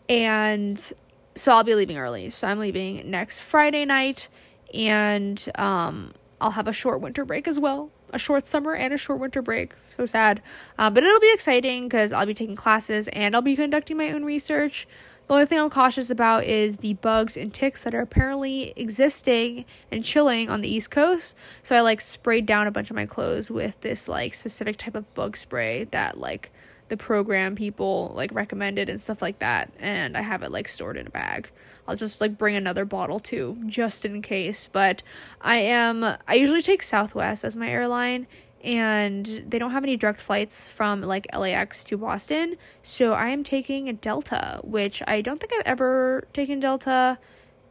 and 0.09 0.93
so 1.35 1.53
I'll 1.53 1.65
be 1.65 1.75
leaving 1.75 1.99
early. 1.99 2.31
So 2.31 2.47
I'm 2.47 2.59
leaving 2.59 3.11
next 3.11 3.41
Friday 3.41 3.85
night, 3.85 4.29
and 4.75 5.49
um, 5.57 6.13
I'll 6.41 6.53
have 6.53 6.69
a 6.69 6.73
short 6.73 7.01
winter 7.01 7.25
break 7.25 7.47
as 7.49 7.59
well. 7.59 7.91
A 8.11 8.19
short 8.19 8.47
summer 8.47 8.75
and 8.75 8.93
a 8.95 8.99
short 8.99 9.21
winter 9.21 9.43
break. 9.43 9.73
So 9.91 10.07
sad. 10.07 10.43
Uh, 10.79 10.89
but 10.89 11.05
it'll 11.05 11.21
be 11.21 11.33
exciting 11.33 11.89
because 11.89 12.11
I'll 12.13 12.27
be 12.27 12.35
taking 12.35 12.57
classes 12.57 13.07
and 13.09 13.35
I'll 13.35 13.43
be 13.43 13.55
conducting 13.55 13.99
my 13.99 14.11
own 14.11 14.25
research. 14.25 14.89
The 15.27 15.35
only 15.35 15.45
thing 15.45 15.61
I'm 15.61 15.69
cautious 15.69 16.11
about 16.11 16.45
is 16.45 16.79
the 16.79 16.95
bugs 16.95 17.37
and 17.37 17.53
ticks 17.53 17.85
that 17.85 17.95
are 17.95 18.01
apparently 18.01 18.73
existing 18.77 19.67
and 19.93 20.03
chilling 20.03 20.49
on 20.49 20.63
the 20.63 20.75
East 20.75 20.91
Coast. 20.91 21.37
So 21.63 21.77
I 21.77 21.83
like 21.83 22.01
sprayed 22.01 22.47
down 22.47 22.67
a 22.67 22.71
bunch 22.71 22.89
of 22.89 22.97
my 22.97 23.05
clothes 23.05 23.51
with 23.51 23.79
this 23.83 24.09
like 24.09 24.33
specific 24.33 24.79
type 24.79 24.95
of 24.95 25.13
bug 25.13 25.37
spray 25.37 25.85
that 25.91 26.17
like 26.17 26.51
the 26.89 26.97
program 26.97 27.55
people 27.55 28.13
like 28.15 28.33
recommended 28.33 28.89
and 28.89 29.01
stuff 29.01 29.23
like 29.23 29.39
that 29.39 29.73
and 29.79 30.17
I 30.17 30.23
have 30.23 30.43
it 30.43 30.51
like 30.51 30.69
stored 30.69 30.97
in 30.97 31.07
a 31.07 31.11
bag. 31.11 31.51
I'll 31.87 31.97
just 31.97 32.21
like 32.21 32.37
bring 32.37 32.57
another 32.57 32.85
bottle 32.85 33.21
too 33.21 33.59
just 33.67 34.05
in 34.05 34.23
case, 34.23 34.69
but 34.71 35.03
I 35.41 35.57
am 35.57 36.05
I 36.05 36.35
usually 36.35 36.63
take 36.63 36.83
Southwest 36.83 37.45
as 37.45 37.57
my 37.57 37.69
airline 37.69 38.27
and 38.63 39.45
they 39.47 39.59
don't 39.59 39.71
have 39.71 39.85
any 39.85 39.97
direct 39.97 40.21
flights 40.21 40.69
from 40.69 41.03
like 41.03 41.27
LAX 41.37 41.85
to 41.85 41.97
Boston, 41.97 42.57
so 42.83 43.13
I 43.13 43.29
am 43.29 43.45
taking 43.45 43.95
Delta, 43.97 44.61
which 44.65 45.03
I 45.07 45.21
don't 45.21 45.39
think 45.39 45.53
I've 45.53 45.67
ever 45.67 46.27
taken 46.33 46.59
Delta. 46.59 47.19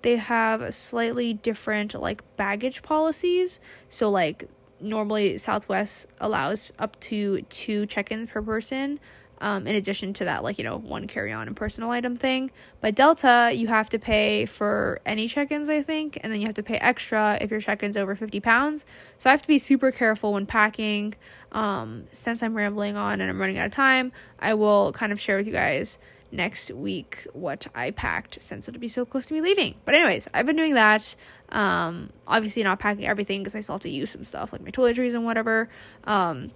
They 0.01 0.15
have 0.15 0.73
slightly 0.73 1.33
different 1.33 1.93
like 1.93 2.23
baggage 2.37 2.83
policies. 2.83 3.59
So 3.89 4.09
like 4.09 4.47
normally 4.79 5.37
Southwest 5.37 6.07
allows 6.19 6.71
up 6.79 6.99
to 7.01 7.41
two 7.43 7.85
check-ins 7.87 8.27
per 8.27 8.41
person. 8.41 8.99
um, 9.39 9.67
in 9.67 9.75
addition 9.75 10.13
to 10.13 10.25
that, 10.25 10.43
like, 10.43 10.57
you 10.57 10.63
know, 10.63 10.77
one 10.77 11.07
carry 11.07 11.31
on 11.31 11.47
and 11.47 11.55
personal 11.55 11.91
item 11.91 12.15
thing. 12.17 12.51
But 12.81 12.95
Delta, 12.95 13.51
you 13.53 13.67
have 13.67 13.89
to 13.89 13.99
pay 13.99 14.45
for 14.45 14.99
any 15.05 15.27
check 15.27 15.51
ins, 15.51 15.69
I 15.69 15.81
think, 15.83 16.17
and 16.23 16.33
then 16.33 16.41
you 16.41 16.47
have 16.47 16.55
to 16.55 16.63
pay 16.63 16.77
extra 16.77 17.37
if 17.39 17.51
your 17.51 17.59
check 17.61 17.83
in's 17.83 17.97
over 17.97 18.15
50 18.15 18.39
pounds. 18.39 18.85
So 19.17 19.29
I 19.29 19.33
have 19.33 19.41
to 19.43 19.47
be 19.47 19.59
super 19.59 19.91
careful 19.91 20.33
when 20.33 20.45
packing. 20.45 21.13
Um, 21.51 22.05
since 22.11 22.41
I'm 22.43 22.55
rambling 22.55 22.97
on 22.97 23.21
and 23.21 23.29
I'm 23.29 23.39
running 23.39 23.57
out 23.57 23.67
of 23.67 23.71
time, 23.71 24.11
I 24.39 24.53
will 24.53 24.91
kind 24.91 25.11
of 25.11 25.21
share 25.21 25.37
with 25.37 25.47
you 25.47 25.53
guys 25.53 25.99
next 26.31 26.71
week 26.71 27.25
what 27.33 27.67
I 27.73 27.91
packed 27.91 28.41
since 28.41 28.67
it'll 28.67 28.81
be 28.81 28.87
so 28.87 29.05
close 29.05 29.25
to 29.27 29.33
me 29.33 29.41
leaving. 29.41 29.75
But, 29.85 29.95
anyways, 29.95 30.27
I've 30.33 30.45
been 30.45 30.55
doing 30.55 30.73
that. 30.73 31.15
Um, 31.49 32.09
obviously, 32.27 32.63
not 32.63 32.79
packing 32.79 33.07
everything 33.07 33.41
because 33.41 33.55
I 33.55 33.61
still 33.61 33.75
have 33.75 33.81
to 33.81 33.89
use 33.89 34.11
some 34.11 34.25
stuff 34.25 34.51
like 34.51 34.61
my 34.61 34.71
toiletries 34.71 35.13
and 35.13 35.23
whatever. 35.25 35.69
Um, 36.03 36.49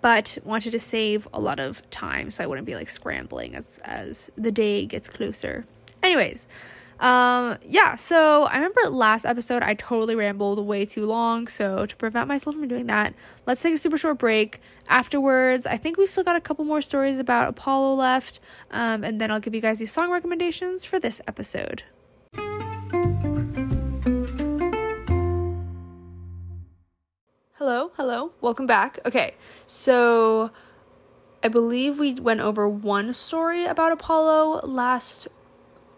but 0.00 0.36
wanted 0.44 0.70
to 0.72 0.78
save 0.78 1.26
a 1.32 1.40
lot 1.40 1.58
of 1.58 1.88
time 1.88 2.30
so 2.30 2.44
I 2.44 2.46
wouldn't 2.46 2.66
be 2.66 2.74
like 2.74 2.90
scrambling 2.90 3.54
as 3.54 3.80
as 3.84 4.30
the 4.36 4.52
day 4.52 4.84
gets 4.84 5.08
closer. 5.08 5.64
Anyways, 6.02 6.46
um 7.00 7.58
yeah, 7.66 7.96
so 7.96 8.44
I 8.44 8.54
remember 8.56 8.88
last 8.88 9.24
episode 9.24 9.62
I 9.62 9.74
totally 9.74 10.14
rambled 10.14 10.64
way 10.64 10.84
too 10.84 11.06
long, 11.06 11.46
so 11.48 11.86
to 11.86 11.96
prevent 11.96 12.28
myself 12.28 12.56
from 12.56 12.68
doing 12.68 12.86
that, 12.86 13.14
let's 13.46 13.62
take 13.62 13.74
a 13.74 13.78
super 13.78 13.98
short 13.98 14.18
break. 14.18 14.60
Afterwards, 14.88 15.66
I 15.66 15.76
think 15.76 15.96
we've 15.96 16.10
still 16.10 16.24
got 16.24 16.36
a 16.36 16.40
couple 16.40 16.64
more 16.64 16.80
stories 16.80 17.18
about 17.18 17.48
Apollo 17.48 17.94
left, 17.94 18.40
um, 18.70 19.02
and 19.04 19.20
then 19.20 19.30
I'll 19.30 19.40
give 19.40 19.54
you 19.54 19.60
guys 19.60 19.78
these 19.78 19.92
song 19.92 20.10
recommendations 20.10 20.84
for 20.84 20.98
this 20.98 21.20
episode. 21.26 21.82
Hello, 27.56 27.92
hello, 27.96 28.32
welcome 28.40 28.66
back. 28.66 28.98
Okay, 29.06 29.34
so 29.64 30.50
I 31.42 31.48
believe 31.48 31.98
we 31.98 32.12
went 32.14 32.40
over 32.40 32.68
one 32.68 33.12
story 33.12 33.64
about 33.64 33.92
Apollo 33.92 34.66
last 34.66 35.28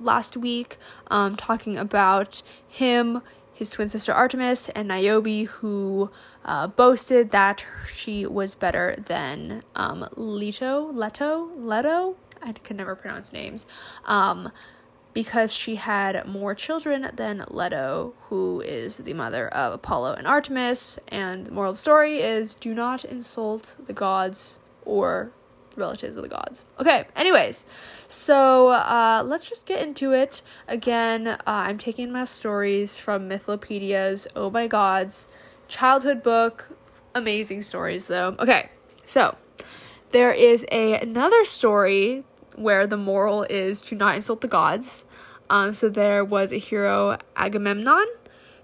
last 0.01 0.37
week, 0.37 0.77
um, 1.09 1.37
talking 1.37 1.77
about 1.77 2.43
him, 2.67 3.23
his 3.53 3.71
twin 3.71 3.89
sister 3.89 4.13
Artemis, 4.13 4.69
and 4.71 4.89
Niobe, 4.89 5.47
who 5.47 6.11
uh, 6.45 6.67
boasted 6.67 7.31
that 7.31 7.65
she 7.93 8.27
was 8.27 8.55
better 8.55 8.95
than 8.99 9.63
um, 9.75 10.09
Leto, 10.17 10.91
Leto, 10.93 11.51
Leto. 11.57 12.17
I 12.43 12.53
can 12.53 12.77
never 12.77 12.95
pronounce 12.95 13.33
names. 13.33 13.67
Um, 14.05 14.53
because 15.17 15.51
she 15.51 15.77
had 15.77 16.27
more 16.27 16.55
children 16.55 17.11
than 17.15 17.43
Leto, 17.49 18.13
who 18.29 18.61
is 18.61 18.99
the 18.99 19.15
mother 19.15 19.49
of 19.49 19.73
Apollo 19.73 20.13
and 20.13 20.27
Artemis. 20.27 20.99
And 21.09 21.47
the 21.47 21.53
moral 21.53 21.71
of 21.71 21.77
the 21.77 21.81
story 21.81 22.19
is 22.19 22.55
do 22.55 22.75
not 22.75 23.03
insult 23.03 23.77
the 23.83 23.95
gods 23.95 24.59
or 24.85 25.33
relatives 25.77 26.17
of 26.17 26.23
the 26.23 26.29
gods. 26.29 26.65
Okay, 26.81 27.05
anyways, 27.15 27.67
so 28.09 28.69
uh, 28.69 29.23
let's 29.25 29.45
just 29.45 29.67
get 29.67 29.83
into 29.83 30.13
it. 30.13 30.43
Again, 30.69 31.29
uh, 31.29 31.39
I'm 31.47 31.79
taking 31.79 32.11
my 32.11 32.25
stories 32.25 32.99
from 32.99 33.29
Mythlopedia's 33.29 34.27
Oh 34.35 34.51
My 34.51 34.67
Gods 34.67 35.29
childhood 35.69 36.23
book. 36.23 36.71
Amazing 37.15 37.63
stories, 37.63 38.07
though. 38.09 38.37
Okay, 38.39 38.71
so 39.05 39.37
there 40.11 40.33
is 40.33 40.65
a 40.71 41.01
another 41.01 41.45
story 41.45 42.25
where 42.55 42.87
the 42.87 42.97
moral 42.97 43.43
is 43.45 43.81
to 43.83 43.95
not 43.95 44.17
insult 44.17 44.41
the 44.41 44.49
gods. 44.49 45.05
Um, 45.49 45.73
so 45.73 45.89
there 45.89 46.25
was 46.25 46.53
a 46.53 46.59
hero, 46.59 47.19
Agamemnon, 47.37 48.07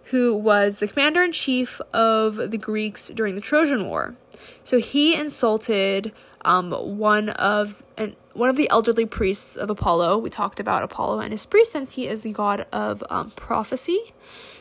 who 0.05 0.35
was 0.35 0.79
the 0.79 0.89
commander 0.89 1.23
in 1.23 1.33
chief 1.33 1.81
of 1.93 2.51
the 2.51 2.59
Greeks 2.59 3.09
during 3.09 3.35
the 3.35 3.41
Trojan 3.41 3.89
War. 3.89 4.17
So 4.65 4.79
he 4.79 5.15
insulted 5.15 6.13
um, 6.45 6.73
one 6.73 7.29
of 7.31 7.83
and 7.97 8.17
one 8.35 8.49
of 8.49 8.57
the 8.57 8.69
elderly 8.71 9.07
priests 9.07 9.57
of 9.57 9.71
Apollo. 9.71 10.19
We 10.19 10.31
talked 10.31 10.61
about 10.61 10.83
Apollo 10.83 11.21
and 11.21 11.33
his 11.33 11.47
priest 11.47 11.73
since 11.73 11.95
he 11.95 12.07
is 12.07 12.23
the 12.23 12.33
god 12.33 12.67
of 12.73 13.05
um, 13.11 13.31
prophecy. 13.31 14.15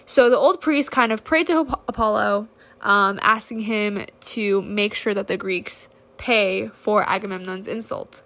So 0.06 0.30
the 0.30 0.38
old 0.38 0.62
priest 0.62 0.92
kind 0.92 1.12
of 1.12 1.24
prayed 1.24 1.48
to 1.48 1.60
Apollo, 1.88 2.48
um, 2.82 3.20
asking 3.22 3.62
him 3.62 4.06
to 4.22 4.62
make 4.62 4.94
sure 4.94 5.14
that 5.14 5.28
the 5.28 5.38
Greeks 5.38 5.88
pay 6.18 6.68
for 6.68 7.08
Agamemnon's 7.08 7.68
insult. 7.68 8.22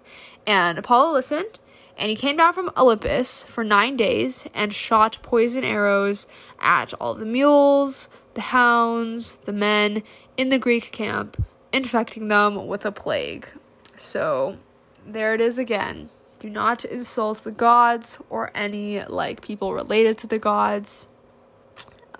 And 0.46 0.78
Apollo 0.78 1.12
listened, 1.12 1.58
and 1.96 2.10
he 2.10 2.16
came 2.16 2.36
down 2.36 2.52
from 2.52 2.70
Olympus 2.76 3.44
for 3.44 3.64
nine 3.64 3.96
days 3.96 4.46
and 4.54 4.72
shot 4.72 5.18
poison 5.22 5.64
arrows 5.64 6.26
at 6.60 6.92
all 6.94 7.14
the 7.14 7.24
mules, 7.24 8.08
the 8.36 8.42
hounds, 8.42 9.38
the 9.38 9.52
men 9.52 10.02
in 10.36 10.50
the 10.50 10.58
Greek 10.58 10.92
camp, 10.92 11.42
infecting 11.72 12.28
them 12.28 12.66
with 12.66 12.86
a 12.86 12.92
plague. 12.92 13.48
So 13.94 14.58
there 15.04 15.34
it 15.34 15.40
is 15.40 15.58
again. 15.58 16.10
Do 16.38 16.50
not 16.50 16.84
insult 16.84 17.38
the 17.44 17.50
gods 17.50 18.18
or 18.28 18.52
any 18.54 19.02
like 19.04 19.40
people 19.40 19.72
related 19.72 20.18
to 20.18 20.26
the 20.26 20.38
gods. 20.38 21.08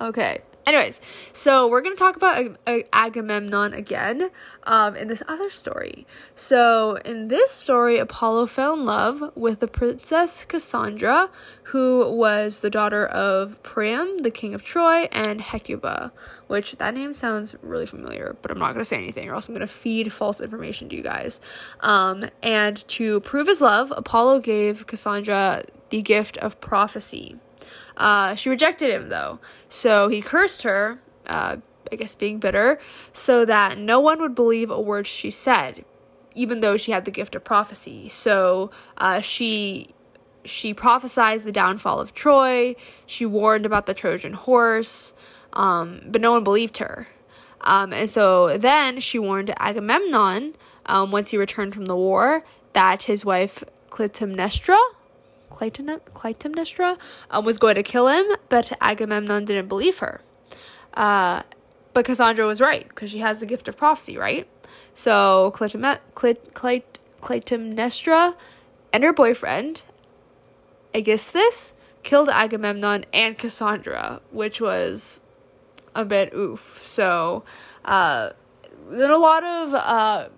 Okay. 0.00 0.40
Anyways, 0.66 1.00
so 1.33 1.68
we're 1.68 1.81
gonna 1.81 1.94
talk 1.94 2.16
about 2.16 2.38
Ag- 2.38 2.59
Ag- 2.66 2.88
Agamemnon 2.92 3.72
again 3.72 4.31
um, 4.64 4.96
in 4.96 5.07
this 5.07 5.22
other 5.29 5.48
story. 5.48 6.09
So 6.35 6.96
in 7.05 7.29
this 7.29 7.52
story, 7.52 7.98
Apollo 7.98 8.48
fell 8.48 8.74
in 8.74 8.85
love 8.85 9.31
with 9.37 9.61
the 9.61 9.68
princess 9.68 10.44
Cassandra, 10.44 11.31
who 11.70 12.11
was 12.11 12.62
the 12.62 12.70
daughter 12.70 13.07
of 13.07 13.62
Priam, 13.62 14.18
the 14.18 14.31
king 14.33 14.55
of 14.55 14.64
Troy, 14.64 15.09
and 15.12 15.40
Hecuba. 15.40 16.12
Which 16.48 16.74
that 16.79 16.94
name 16.94 17.12
sounds 17.12 17.55
really 17.62 17.87
familiar, 17.87 18.37
but 18.42 18.50
I'm 18.50 18.59
not 18.59 18.72
gonna 18.72 18.85
say 18.85 18.96
anything, 18.96 19.29
or 19.29 19.35
else 19.35 19.46
I'm 19.46 19.55
gonna 19.55 19.68
feed 19.68 20.12
false 20.12 20.40
information 20.40 20.88
to 20.88 20.96
you 20.96 21.02
guys. 21.02 21.40
Um, 21.79 22.29
and 22.42 22.76
to 22.88 23.20
prove 23.20 23.46
his 23.46 23.62
love, 23.62 23.92
Apollo 23.96 24.40
gave 24.40 24.88
Cassandra 24.88 25.62
the 25.90 26.02
gift 26.02 26.38
of 26.38 26.61
prophecy. 26.61 27.38
Uh, 27.96 28.35
she 28.35 28.48
rejected 28.48 28.90
him 28.90 29.09
though, 29.09 29.38
so 29.68 30.09
he 30.09 30.20
cursed 30.20 30.62
her, 30.62 31.00
uh, 31.26 31.57
I 31.90 31.96
guess 31.96 32.14
being 32.14 32.38
bitter, 32.38 32.79
so 33.12 33.44
that 33.44 33.79
no 33.79 34.00
one 34.00 34.20
would 34.20 34.35
believe 34.35 34.70
a 34.70 34.81
word 34.81 35.07
she 35.07 35.31
said, 35.31 35.85
even 36.35 36.61
though 36.61 36.76
she 36.76 36.92
had 36.92 37.05
the 37.05 37.11
gift 37.11 37.35
of 37.35 37.44
prophecy. 37.44 38.09
So 38.09 38.70
uh, 38.96 39.20
she 39.20 39.94
she 40.44 40.72
prophesied 40.72 41.40
the 41.40 41.52
downfall 41.52 42.00
of 42.00 42.14
Troy. 42.14 42.76
She 43.05 43.26
warned 43.26 43.66
about 43.66 43.87
the 43.87 43.94
Trojan 43.94 44.35
horse, 44.35 45.12
um, 45.52 46.02
but 46.07 46.20
no 46.20 46.33
one 46.33 46.44
believed 46.44 46.79
her. 46.79 47.09
Um, 47.62 47.92
and 47.92 48.09
so 48.09 48.57
then 48.57 49.00
she 49.00 49.18
warned 49.18 49.52
Agamemnon 49.59 50.55
um, 50.87 51.11
once 51.11 51.31
he 51.31 51.37
returned 51.37 51.74
from 51.74 51.87
the 51.87 51.96
war 51.96 52.44
that 52.74 53.05
his 53.05 53.24
wife 53.24 53.64
Clytemnestra 53.90 54.79
Clytemnestra 55.57 56.99
um, 57.31 57.45
was 57.45 57.59
going 57.59 57.75
to 57.77 57.83
kill 57.83 58.09
him, 58.09 58.27
but 58.49 58.73
Agamemnon 58.81 59.45
didn't 59.45 59.69
believe 59.69 59.99
her. 59.99 60.21
Uh, 60.95 61.42
but 61.92 62.05
Cassandra 62.05 62.47
was 62.47 62.61
right 62.61 62.87
because 62.88 63.11
she 63.11 63.19
has 63.19 63.40
the 63.40 63.47
gift 63.47 63.69
of 63.69 63.77
prophecy, 63.77 64.16
right? 64.19 64.47
So 64.95 65.53
Clytem- 65.55 65.99
Clyt- 66.14 66.55
Clyt- 66.55 66.99
Clytemnestra 67.21 68.35
and 68.92 69.03
her 69.05 69.12
boyfriend, 69.12 69.83
Aegisthus, 70.95 71.75
killed 72.03 72.29
Agamemnon 72.29 73.05
and 73.12 73.37
Cassandra, 73.37 74.21
which 74.31 74.61
was 74.61 75.21
a 75.95 76.05
bit 76.05 76.33
oof. 76.35 76.79
So, 76.83 77.42
uh, 77.85 78.31
in 78.90 79.11
a 79.11 79.19
lot 79.19 79.42
of 79.42 79.75
uh, 79.75 80.29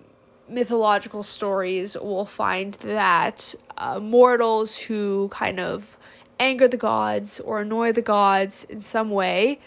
mythological 0.47 1.23
stories, 1.23 1.95
we'll 2.01 2.25
find 2.25 2.73
that 2.75 3.53
uh, 3.79 3.99
mortals 3.99 4.77
who 4.77 5.29
kind 5.29 5.59
of 5.59 5.97
anger 6.39 6.67
the 6.67 6.77
gods 6.77 7.39
or 7.39 7.61
annoy 7.61 7.91
the 7.91 8.01
gods 8.01 8.65
in 8.65 8.79
some 8.79 9.09
way 9.09 9.59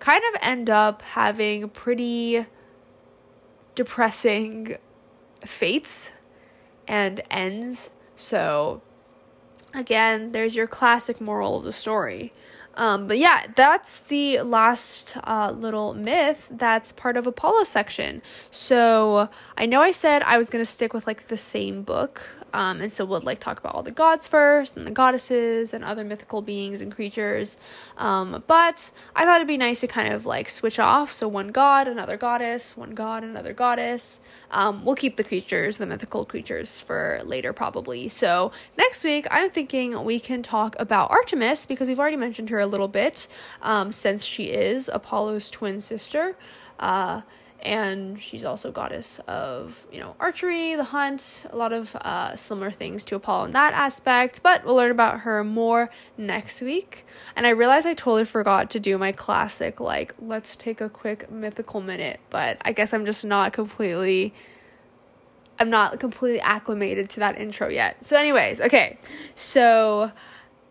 kind 0.00 0.22
of 0.32 0.40
end 0.42 0.68
up 0.68 1.02
having 1.02 1.68
pretty 1.68 2.46
depressing 3.74 4.76
fates 5.44 6.12
and 6.88 7.22
ends. 7.30 7.90
So, 8.16 8.82
again, 9.72 10.32
there's 10.32 10.56
your 10.56 10.66
classic 10.66 11.20
moral 11.20 11.58
of 11.58 11.64
the 11.64 11.72
story. 11.72 12.32
Um, 12.74 13.06
but 13.06 13.18
yeah, 13.18 13.46
that's 13.54 14.00
the 14.00 14.40
last 14.40 15.16
uh, 15.24 15.52
little 15.56 15.92
myth 15.92 16.48
that's 16.52 16.92
part 16.92 17.16
of 17.16 17.26
Apollo 17.26 17.64
section. 17.64 18.22
So 18.50 19.28
I 19.56 19.66
know 19.66 19.82
I 19.82 19.90
said 19.90 20.22
I 20.22 20.38
was 20.38 20.50
going 20.50 20.62
to 20.62 20.70
stick 20.70 20.94
with 20.94 21.06
like 21.06 21.28
the 21.28 21.36
same 21.36 21.82
book 21.82 22.22
um, 22.52 22.80
and 22.80 22.90
so 22.90 23.04
we'll 23.04 23.20
like 23.20 23.38
talk 23.38 23.58
about 23.58 23.74
all 23.74 23.82
the 23.82 23.90
gods 23.90 24.26
first 24.26 24.76
and 24.76 24.86
the 24.86 24.90
goddesses 24.90 25.72
and 25.72 25.84
other 25.84 26.04
mythical 26.04 26.42
beings 26.42 26.80
and 26.80 26.94
creatures. 26.94 27.56
Um, 27.96 28.42
but 28.46 28.90
I 29.14 29.24
thought 29.24 29.36
it'd 29.36 29.46
be 29.46 29.56
nice 29.56 29.80
to 29.80 29.86
kind 29.86 30.12
of 30.12 30.26
like 30.26 30.48
switch 30.48 30.78
off. 30.78 31.12
So 31.12 31.28
one 31.28 31.48
god, 31.48 31.86
another 31.86 32.16
goddess, 32.16 32.76
one 32.76 32.90
god, 32.90 33.22
another 33.22 33.52
goddess. 33.52 34.20
Um, 34.50 34.84
we'll 34.84 34.96
keep 34.96 35.16
the 35.16 35.24
creatures, 35.24 35.78
the 35.78 35.86
mythical 35.86 36.24
creatures, 36.24 36.80
for 36.80 37.20
later 37.24 37.52
probably. 37.52 38.08
So 38.08 38.52
next 38.76 39.04
week, 39.04 39.26
I'm 39.30 39.50
thinking 39.50 40.04
we 40.04 40.18
can 40.18 40.42
talk 40.42 40.74
about 40.78 41.10
Artemis 41.10 41.66
because 41.66 41.88
we've 41.88 42.00
already 42.00 42.16
mentioned 42.16 42.50
her 42.50 42.60
a 42.60 42.66
little 42.66 42.88
bit 42.88 43.28
um, 43.62 43.92
since 43.92 44.24
she 44.24 44.44
is 44.44 44.90
Apollo's 44.92 45.50
twin 45.50 45.80
sister. 45.80 46.36
Uh, 46.78 47.20
and 47.62 48.20
she's 48.20 48.44
also 48.44 48.70
goddess 48.70 49.20
of 49.26 49.86
you 49.92 50.00
know 50.00 50.14
archery 50.18 50.74
the 50.74 50.84
hunt 50.84 51.44
a 51.50 51.56
lot 51.56 51.72
of 51.72 51.94
uh, 51.96 52.34
similar 52.34 52.70
things 52.70 53.04
to 53.04 53.14
apollo 53.14 53.44
in 53.44 53.52
that 53.52 53.72
aspect 53.74 54.42
but 54.42 54.64
we'll 54.64 54.74
learn 54.74 54.90
about 54.90 55.20
her 55.20 55.44
more 55.44 55.90
next 56.16 56.60
week. 56.60 57.06
And 57.36 57.46
i 57.46 57.50
realized 57.50 57.86
i 57.86 57.94
totally 57.94 58.24
forgot 58.24 58.70
to 58.70 58.80
do 58.80 58.98
my 58.98 59.12
classic 59.12 59.80
like 59.80 60.14
let's 60.18 60.56
take 60.56 60.80
a 60.80 60.88
quick 60.88 61.30
mythical 61.30 61.80
minute 61.80 62.20
but 62.30 62.56
i 62.62 62.72
guess 62.72 62.92
i'm 62.92 63.06
just 63.06 63.24
not 63.24 63.52
completely 63.52 64.34
i'm 65.60 65.70
not 65.70 66.00
completely 66.00 66.40
acclimated 66.40 67.10
to 67.10 67.20
that 67.20 67.38
intro 67.38 67.68
yet. 67.68 68.04
So 68.04 68.16
anyways 68.16 68.60
okay. 68.62 68.98
So 69.34 70.10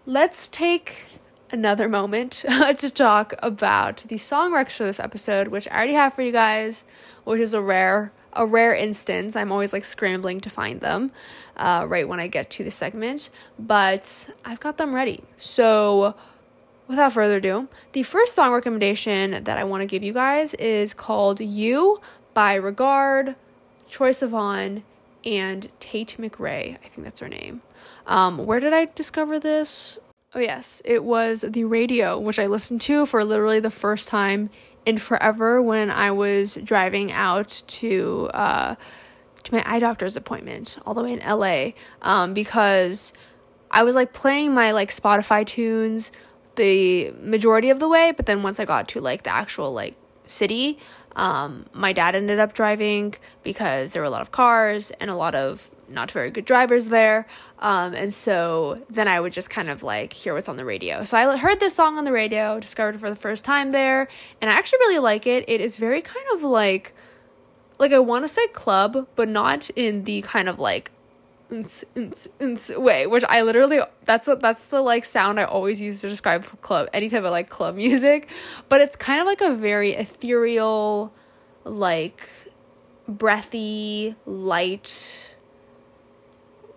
let's 0.05 0.49
take 0.49 1.19
another 1.51 1.89
moment 1.89 2.31
to 2.77 2.89
talk 2.89 3.33
about 3.39 4.03
the 4.07 4.17
song 4.17 4.51
recs 4.51 4.73
for 4.73 4.83
this 4.83 4.99
episode, 4.99 5.49
which 5.49 5.67
I 5.69 5.75
already 5.75 5.93
have 5.93 6.13
for 6.13 6.21
you 6.21 6.31
guys, 6.31 6.85
which 7.23 7.39
is 7.39 7.53
a 7.53 7.61
rare 7.61 8.11
a 8.33 8.45
rare 8.45 8.75
instance. 8.75 9.35
I'm 9.35 9.51
always 9.51 9.73
like 9.73 9.85
scrambling 9.85 10.39
to 10.41 10.49
find 10.49 10.81
them 10.81 11.11
uh, 11.57 11.85
right 11.87 12.07
when 12.07 12.19
I 12.19 12.27
get 12.27 12.49
to 12.51 12.63
the 12.63 12.71
segment, 12.71 13.29
but 13.57 14.29
I've 14.45 14.59
got 14.59 14.77
them 14.77 14.93
ready. 14.93 15.23
So 15.37 16.15
without 16.87 17.13
further 17.13 17.37
ado, 17.37 17.67
the 17.93 18.03
first 18.03 18.35
song 18.35 18.51
recommendation 18.51 19.43
that 19.43 19.57
I 19.57 19.63
want 19.63 19.81
to 19.81 19.87
give 19.87 20.03
you 20.03 20.13
guys 20.13 20.53
is 20.55 20.93
called 20.93 21.39
You 21.39 22.01
by 22.33 22.55
Regard, 22.55 23.35
Troye 23.89 24.11
Sivan, 24.11 24.83
and 25.25 25.69
Tate 25.79 26.15
McRae. 26.19 26.77
I 26.83 26.87
think 26.87 27.03
that's 27.03 27.19
her 27.19 27.29
name. 27.29 27.61
Um, 28.07 28.45
where 28.45 28.59
did 28.59 28.73
I 28.73 28.85
discover 28.85 29.39
this? 29.39 29.97
Oh, 30.35 30.39
yes, 30.39 30.79
it 30.85 31.03
was 31.03 31.41
the 31.41 31.63
radio, 31.63 32.19
which 32.19 32.37
I 32.37 32.45
listened 32.45 32.81
to 32.81 33.07
for 33.07 33.23
literally 33.23 33.59
the 33.59 33.71
first 33.71 34.07
time 34.07 34.51
in 34.85 34.99
forever 34.99 35.59
when 35.59 35.89
I 35.89 36.11
was 36.11 36.53
driving 36.63 37.11
out 37.11 37.63
to 37.67 38.29
uh, 38.31 38.75
to 39.43 39.53
my 39.53 39.63
eye 39.65 39.79
doctor's 39.79 40.15
appointment 40.15 40.77
all 40.85 40.93
the 40.93 41.01
way 41.01 41.13
in 41.13 41.19
LA 41.19 41.71
um, 42.03 42.35
because 42.35 43.11
I 43.71 43.81
was 43.81 43.95
like 43.95 44.13
playing 44.13 44.53
my 44.53 44.71
like 44.71 44.91
Spotify 44.91 45.43
tunes 45.47 46.11
the 46.55 47.09
majority 47.21 47.71
of 47.71 47.79
the 47.79 47.89
way, 47.89 48.11
but 48.11 48.27
then 48.27 48.43
once 48.43 48.59
I 48.59 48.65
got 48.65 48.87
to 48.89 49.01
like 49.01 49.23
the 49.23 49.31
actual 49.31 49.73
like 49.73 49.95
city, 50.27 50.77
um, 51.15 51.65
my 51.73 51.91
dad 51.91 52.13
ended 52.13 52.37
up 52.37 52.53
driving 52.53 53.15
because 53.41 53.93
there 53.93 54.03
were 54.03 54.07
a 54.07 54.11
lot 54.11 54.21
of 54.21 54.31
cars 54.31 54.91
and 54.99 55.09
a 55.09 55.15
lot 55.15 55.33
of 55.33 55.71
not 55.89 56.11
very 56.11 56.31
good 56.31 56.45
drivers 56.45 56.87
there. 56.87 57.27
Um, 57.59 57.93
and 57.93 58.13
so 58.13 58.83
then 58.89 59.07
I 59.07 59.19
would 59.19 59.33
just 59.33 59.49
kind 59.49 59.69
of 59.69 59.83
like 59.83 60.13
hear 60.13 60.33
what's 60.33 60.49
on 60.49 60.57
the 60.57 60.65
radio. 60.65 61.03
So 61.03 61.17
I 61.17 61.37
heard 61.37 61.59
this 61.59 61.75
song 61.75 61.97
on 61.97 62.05
the 62.05 62.11
radio, 62.11 62.59
discovered 62.59 62.95
it 62.95 62.99
for 62.99 63.09
the 63.09 63.15
first 63.15 63.45
time 63.45 63.71
there, 63.71 64.07
and 64.41 64.49
I 64.49 64.53
actually 64.53 64.79
really 64.79 64.99
like 64.99 65.27
it. 65.27 65.45
It 65.47 65.61
is 65.61 65.77
very 65.77 66.01
kind 66.01 66.25
of 66.33 66.43
like, 66.43 66.93
like 67.77 67.91
I 67.91 67.99
want 67.99 68.23
to 68.23 68.27
say 68.27 68.47
club, 68.47 69.07
but 69.15 69.29
not 69.29 69.69
in 69.71 70.03
the 70.03 70.21
kind 70.21 70.47
of 70.49 70.59
like 70.59 70.91
way, 72.77 73.07
which 73.07 73.23
I 73.27 73.41
literally 73.41 73.79
that's 74.05 74.29
that's 74.39 74.65
the 74.65 74.81
like 74.81 75.05
sound 75.05 75.39
I 75.39 75.45
always 75.45 75.81
use 75.81 76.01
to 76.01 76.09
describe 76.09 76.45
club 76.61 76.89
any 76.93 77.09
type 77.09 77.23
of 77.23 77.31
like 77.31 77.49
club 77.49 77.75
music, 77.85 78.29
but 78.69 78.81
it's 78.81 78.95
kind 78.95 79.19
of 79.19 79.27
like 79.27 79.41
a 79.41 79.53
very 79.53 79.93
ethereal, 79.93 81.13
like 81.63 82.27
breathy, 83.07 84.15
light 84.25 85.35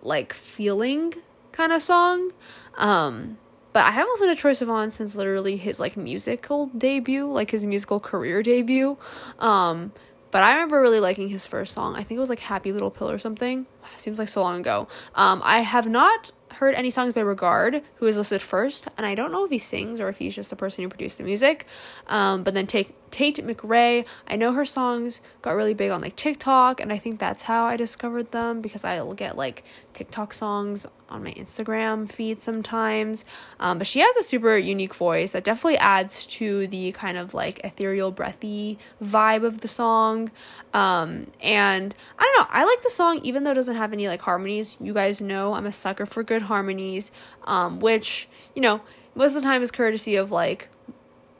like 0.03 0.33
feeling 0.33 1.13
kind 1.51 1.71
of 1.71 1.81
song. 1.81 2.31
Um, 2.75 3.37
but 3.73 3.85
I 3.85 3.91
haven't 3.91 4.11
listened 4.13 4.37
to 4.37 4.41
Troye 4.41 4.51
Sivan 4.51 4.91
since 4.91 5.15
literally 5.15 5.57
his 5.57 5.79
like 5.79 5.97
musical 5.97 6.67
debut, 6.67 7.25
like 7.25 7.51
his 7.51 7.65
musical 7.65 7.99
career 7.99 8.43
debut. 8.43 8.97
Um, 9.39 9.91
but 10.29 10.43
I 10.43 10.53
remember 10.53 10.81
really 10.81 10.99
liking 10.99 11.29
his 11.29 11.45
first 11.45 11.73
song. 11.73 11.95
I 11.95 12.03
think 12.03 12.17
it 12.17 12.19
was 12.19 12.29
like 12.29 12.39
Happy 12.39 12.71
Little 12.71 12.91
Pill 12.91 13.09
or 13.09 13.17
something. 13.17 13.65
Seems 13.97 14.19
like 14.19 14.27
so 14.27 14.41
long 14.41 14.59
ago. 14.59 14.87
Um, 15.15 15.41
I 15.43 15.61
have 15.61 15.87
not 15.87 16.31
heard 16.55 16.75
any 16.75 16.89
songs 16.89 17.13
by 17.13 17.21
Regard, 17.21 17.81
who 17.95 18.05
is 18.05 18.17
listed 18.17 18.41
first, 18.41 18.87
and 18.97 19.05
I 19.05 19.15
don't 19.15 19.31
know 19.31 19.45
if 19.45 19.51
he 19.51 19.57
sings 19.57 19.99
or 19.99 20.09
if 20.09 20.17
he's 20.17 20.35
just 20.35 20.49
the 20.49 20.55
person 20.55 20.83
who 20.83 20.89
produced 20.89 21.17
the 21.17 21.23
music. 21.23 21.65
Um, 22.07 22.43
but 22.43 22.53
then 22.53 22.67
Tate, 22.67 22.93
Tate 23.11 23.37
McRae, 23.45 24.05
I 24.27 24.35
know 24.35 24.53
her 24.53 24.65
songs 24.65 25.21
got 25.41 25.51
really 25.51 25.73
big 25.73 25.91
on 25.91 26.01
like 26.01 26.15
TikTok, 26.15 26.79
and 26.79 26.91
I 26.91 26.97
think 26.97 27.19
that's 27.19 27.43
how 27.43 27.65
I 27.65 27.77
discovered 27.77 28.31
them 28.31 28.61
because 28.61 28.83
I'll 28.83 29.13
get 29.13 29.37
like 29.37 29.63
TikTok 29.93 30.33
songs 30.33 30.85
on 31.13 31.23
my 31.23 31.31
Instagram 31.33 32.11
feed 32.11 32.41
sometimes. 32.41 33.23
Um, 33.59 33.77
but 33.77 33.87
she 33.87 33.99
has 33.99 34.17
a 34.17 34.23
super 34.23 34.57
unique 34.57 34.95
voice 34.95 35.31
that 35.31 35.43
definitely 35.43 35.77
adds 35.77 36.25
to 36.25 36.67
the 36.67 36.91
kind 36.91 37.17
of 37.17 37.33
like 37.33 37.59
ethereal, 37.63 38.11
breathy 38.11 38.77
vibe 39.01 39.43
of 39.43 39.61
the 39.61 39.67
song. 39.67 40.31
Um, 40.73 41.27
and 41.41 41.93
I 42.17 42.23
don't 42.23 42.41
know, 42.41 42.47
I 42.49 42.65
like 42.65 42.81
the 42.81 42.89
song 42.89 43.19
even 43.23 43.43
though 43.43 43.51
it 43.51 43.55
doesn't 43.55 43.75
have 43.75 43.93
any 43.93 44.07
like 44.07 44.21
harmonies. 44.21 44.75
You 44.81 44.93
guys 44.93 45.21
know 45.21 45.53
I'm 45.53 45.65
a 45.65 45.71
sucker 45.71 46.05
for 46.05 46.23
good 46.23 46.43
harmonies, 46.43 47.11
um, 47.43 47.79
which, 47.79 48.27
you 48.55 48.61
know, 48.61 48.81
most 49.15 49.35
of 49.35 49.43
the 49.43 49.47
time 49.47 49.61
is 49.61 49.71
courtesy 49.71 50.15
of 50.15 50.31
like 50.31 50.69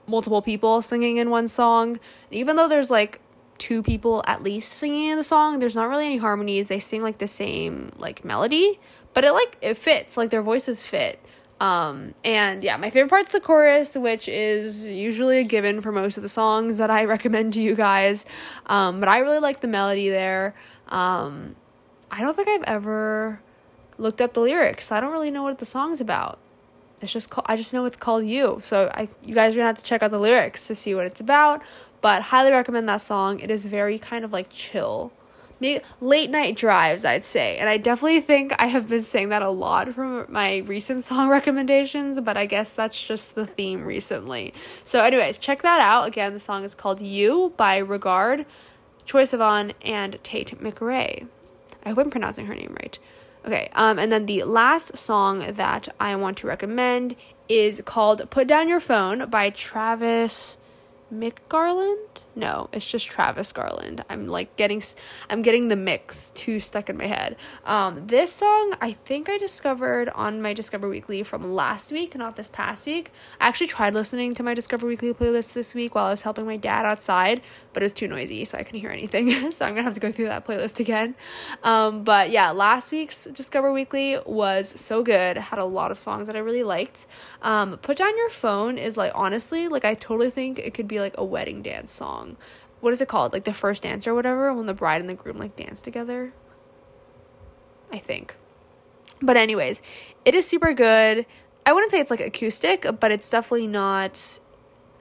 multiple 0.07 0.41
people 0.41 0.81
singing 0.81 1.17
in 1.17 1.29
one 1.29 1.47
song. 1.47 1.91
And 1.91 1.99
even 2.39 2.55
though 2.55 2.67
there's 2.67 2.91
like 2.91 3.19
two 3.57 3.81
people 3.81 4.23
at 4.27 4.43
least 4.43 4.71
singing 4.71 5.09
in 5.09 5.17
the 5.17 5.23
song, 5.23 5.59
there's 5.59 5.75
not 5.75 5.89
really 5.89 6.05
any 6.05 6.17
harmonies. 6.17 6.67
They 6.67 6.79
sing 6.79 7.01
like 7.01 7.19
the 7.19 7.27
same 7.27 7.91
like 7.97 8.25
melody, 8.25 8.79
but 9.13 9.23
it 9.23 9.32
like 9.32 9.58
it 9.62 9.78
fits, 9.78 10.17
like 10.17 10.30
their 10.30 10.41
voices 10.41 10.86
fit. 10.86 11.19
Um, 11.60 12.13
and 12.26 12.63
yeah, 12.63 12.76
my 12.78 12.89
favorite 12.89 13.10
part's 13.10 13.32
the 13.32 13.39
chorus, 13.39 13.95
which 13.95 14.28
is 14.28 14.88
usually 14.88 15.39
a 15.39 15.43
given 15.43 15.80
for 15.82 15.91
most 15.91 16.17
of 16.17 16.23
the 16.23 16.30
songs 16.30 16.78
that 16.78 16.91
I 16.91 17.06
recommend 17.06 17.54
to 17.54 17.62
you 17.62 17.76
guys. 17.76 18.26
Um, 18.65 18.99
but 18.99 19.08
I 19.08 19.19
really 19.19 19.39
like 19.39 19.62
the 19.62 19.67
melody 19.67 20.10
there. 20.10 20.56
Um, 20.89 21.56
I 22.12 22.21
don't 22.21 22.36
think 22.36 22.47
I've 22.47 22.63
ever 22.63 23.39
looked 23.97 24.21
up 24.21 24.34
the 24.34 24.41
lyrics. 24.41 24.88
So 24.88 24.95
I 24.95 24.99
don't 24.99 25.12
really 25.12 25.32
know 25.32 25.43
what 25.43 25.60
the 25.60 25.65
song's 25.65 26.02
about. 26.02 26.39
It's 27.02 27.12
just 27.12 27.30
called, 27.30 27.45
I 27.49 27.56
just 27.56 27.73
know 27.73 27.86
it's 27.86 27.97
called 27.97 28.26
You. 28.26 28.62
So 28.63 28.89
I 28.93 29.10
you 29.23 29.36
guys 29.36 29.54
are 29.54 29.58
gonna 29.58 29.67
have 29.67 29.78
to 29.78 29.84
check 29.84 30.04
out 30.04 30.12
the 30.12 30.19
lyrics 30.19 30.67
to 30.67 30.76
see 30.76 30.95
what 30.95 31.06
it's 31.06 31.19
about. 31.19 31.62
But 32.02 32.23
highly 32.23 32.52
recommend 32.52 32.88
that 32.89 33.02
song. 33.02 33.39
It 33.39 33.49
is 33.49 33.65
very 33.65 33.97
kind 33.99 34.26
of 34.26 34.34
like 34.34 34.49
chill. 34.49 35.12
Late 36.02 36.30
night 36.30 36.56
drives, 36.56 37.06
I'd 37.06 37.23
say. 37.23 37.58
And 37.58 37.69
I 37.69 37.78
definitely 37.78 38.21
think 38.21 38.54
I 38.60 38.67
have 38.67 38.89
been 38.89 39.02
saying 39.02 39.30
that 39.30 39.41
a 39.41 39.49
lot 39.49 39.93
from 39.93 40.26
my 40.30 40.58
recent 40.58 41.04
song 41.10 41.30
recommendations, 41.30 42.19
but 42.19 42.38
I 42.38 42.45
guess 42.45 42.76
that's 42.76 43.02
just 43.02 43.36
the 43.36 43.45
theme 43.45 43.86
recently. 43.86 44.54
So, 44.84 45.04
anyways, 45.04 45.38
check 45.38 45.62
that 45.62 45.80
out. 45.80 46.08
Again, 46.08 46.34
the 46.34 46.39
song 46.39 46.63
is 46.63 46.76
called 46.76 47.02
You 47.02 47.54
by 47.56 47.78
Regard, 47.78 48.45
Troye 49.06 49.23
Sivan, 49.23 49.73
and 49.84 50.21
Tate 50.23 50.60
McRae. 50.60 51.28
I 51.86 51.89
hope 51.89 51.99
I'm 51.99 52.10
pronouncing 52.10 52.45
her 52.47 52.56
name 52.56 52.76
right. 52.80 52.97
Okay, 53.45 53.69
um, 53.73 53.99
and 53.99 54.10
then 54.10 54.26
the 54.26 54.43
last 54.43 54.95
song 54.95 55.45
that 55.52 55.89
I 55.99 56.15
want 56.15 56.38
to 56.38 56.47
recommend 56.47 57.17
is 57.49 57.82
called 57.86 58.30
Put 58.30 58.47
Down 58.47 58.69
Your 58.69 58.80
Phone 58.80 59.30
by 59.30 59.49
Travis 59.49 60.58
Mick 61.13 61.38
Garland? 61.49 62.23
No, 62.36 62.67
it's 62.74 62.89
just 62.89 63.06
Travis 63.06 63.52
Garland. 63.52 64.04
I'm 64.10 64.28
like 64.28 64.56
getting 64.56 64.82
I'm 65.30 65.43
getting 65.43 65.67
the 65.67 65.76
mix 65.76 66.32
too 66.32 66.60
stuck 66.60 66.89
in 66.89 66.98
my 66.98 67.06
head. 67.06 67.36
Um 67.63 68.08
this 68.08 68.34
song 68.34 68.74
I 68.82 68.93
think 68.93 69.30
I 69.30 69.38
discovered 69.38 70.10
on 70.10 70.41
my 70.41 70.54
Discover 70.54 70.89
Weekly 70.89 71.22
from 71.22 71.54
last 71.54 71.91
week, 71.91 72.15
not 72.15 72.36
this 72.36 72.50
past 72.50 72.88
week. 72.88 73.12
I 73.39 73.48
actually 73.48 73.67
tried 73.67 73.93
listening 73.93 74.34
to 74.36 74.43
my 74.43 74.56
Discover 74.56 74.88
Weekly 74.88 75.13
playlist 75.13 75.54
this 75.54 75.76
week 75.76 75.93
while 75.93 76.06
I 76.06 76.10
was 76.10 76.24
helping 76.24 76.48
my 76.48 76.58
dad 76.58 76.88
outside, 76.88 77.41
but 77.72 77.84
it 77.84 77.86
was 77.86 77.93
too 77.93 78.08
noisy 78.08 78.46
so 78.46 78.58
I 78.58 78.63
couldn't 78.63 78.82
hear 78.82 78.89
anything. 78.89 79.30
so 79.52 79.65
I'm 79.65 79.74
going 79.74 79.84
to 79.84 79.88
have 79.88 79.93
to 79.93 80.00
go 80.00 80.12
through 80.12 80.30
that 80.30 80.46
playlist 80.46 80.80
again. 80.80 81.13
Um 81.62 82.04
but 82.04 82.32
yeah, 82.32 82.50
last 82.50 82.91
week's 82.91 83.26
Discover 83.26 83.72
Weekly 83.72 84.17
was 84.26 84.67
so 84.67 85.04
good. 85.04 85.38
Had 85.38 85.60
a 85.60 85.65
lot 85.65 85.91
of 85.91 86.00
songs 86.00 86.26
that 86.26 86.36
I 86.36 86.39
really 86.39 86.63
liked. 86.63 87.06
Um 87.43 87.78
Put 87.78 87.98
Down 87.98 88.17
Your 88.17 88.32
Phone 88.32 88.80
is 88.80 88.98
like 88.98 89.12
honestly, 89.13 89.67
like 89.67 89.86
I 89.86 89.93
totally 89.93 90.32
think 90.32 90.58
it 90.58 90.74
could 90.74 90.88
be 90.88 91.00
like 91.00 91.13
a 91.15 91.24
wedding 91.24 91.62
dance 91.62 91.91
song. 91.91 92.22
What 92.79 92.93
is 92.93 93.01
it 93.01 93.07
called? 93.07 93.33
Like 93.33 93.45
the 93.45 93.53
first 93.53 93.83
dance 93.83 94.07
or 94.07 94.13
whatever 94.13 94.53
when 94.53 94.65
the 94.65 94.73
bride 94.73 95.01
and 95.01 95.09
the 95.09 95.13
groom 95.13 95.38
like 95.38 95.55
dance 95.55 95.81
together. 95.81 96.33
I 97.91 97.99
think. 97.99 98.36
But 99.21 99.38
anyways, 99.38 99.81
it 100.25 100.36
is 100.36 100.45
super 100.47 100.73
good. 100.73 101.25
I 101.65 101.71
wouldn't 101.71 101.91
say 101.91 101.99
it's 101.99 102.12
like 102.12 102.19
acoustic, 102.19 102.86
but 102.99 103.12
it's 103.12 103.29
definitely 103.29 103.67
not 103.67 104.39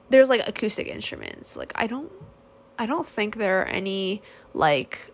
there's 0.09 0.29
like 0.29 0.47
acoustic 0.47 0.87
instruments. 0.87 1.57
Like 1.57 1.73
I 1.75 1.87
don't 1.87 2.11
I 2.77 2.85
don't 2.85 3.07
think 3.07 3.37
there 3.37 3.61
are 3.61 3.65
any 3.65 4.21
like 4.53 5.11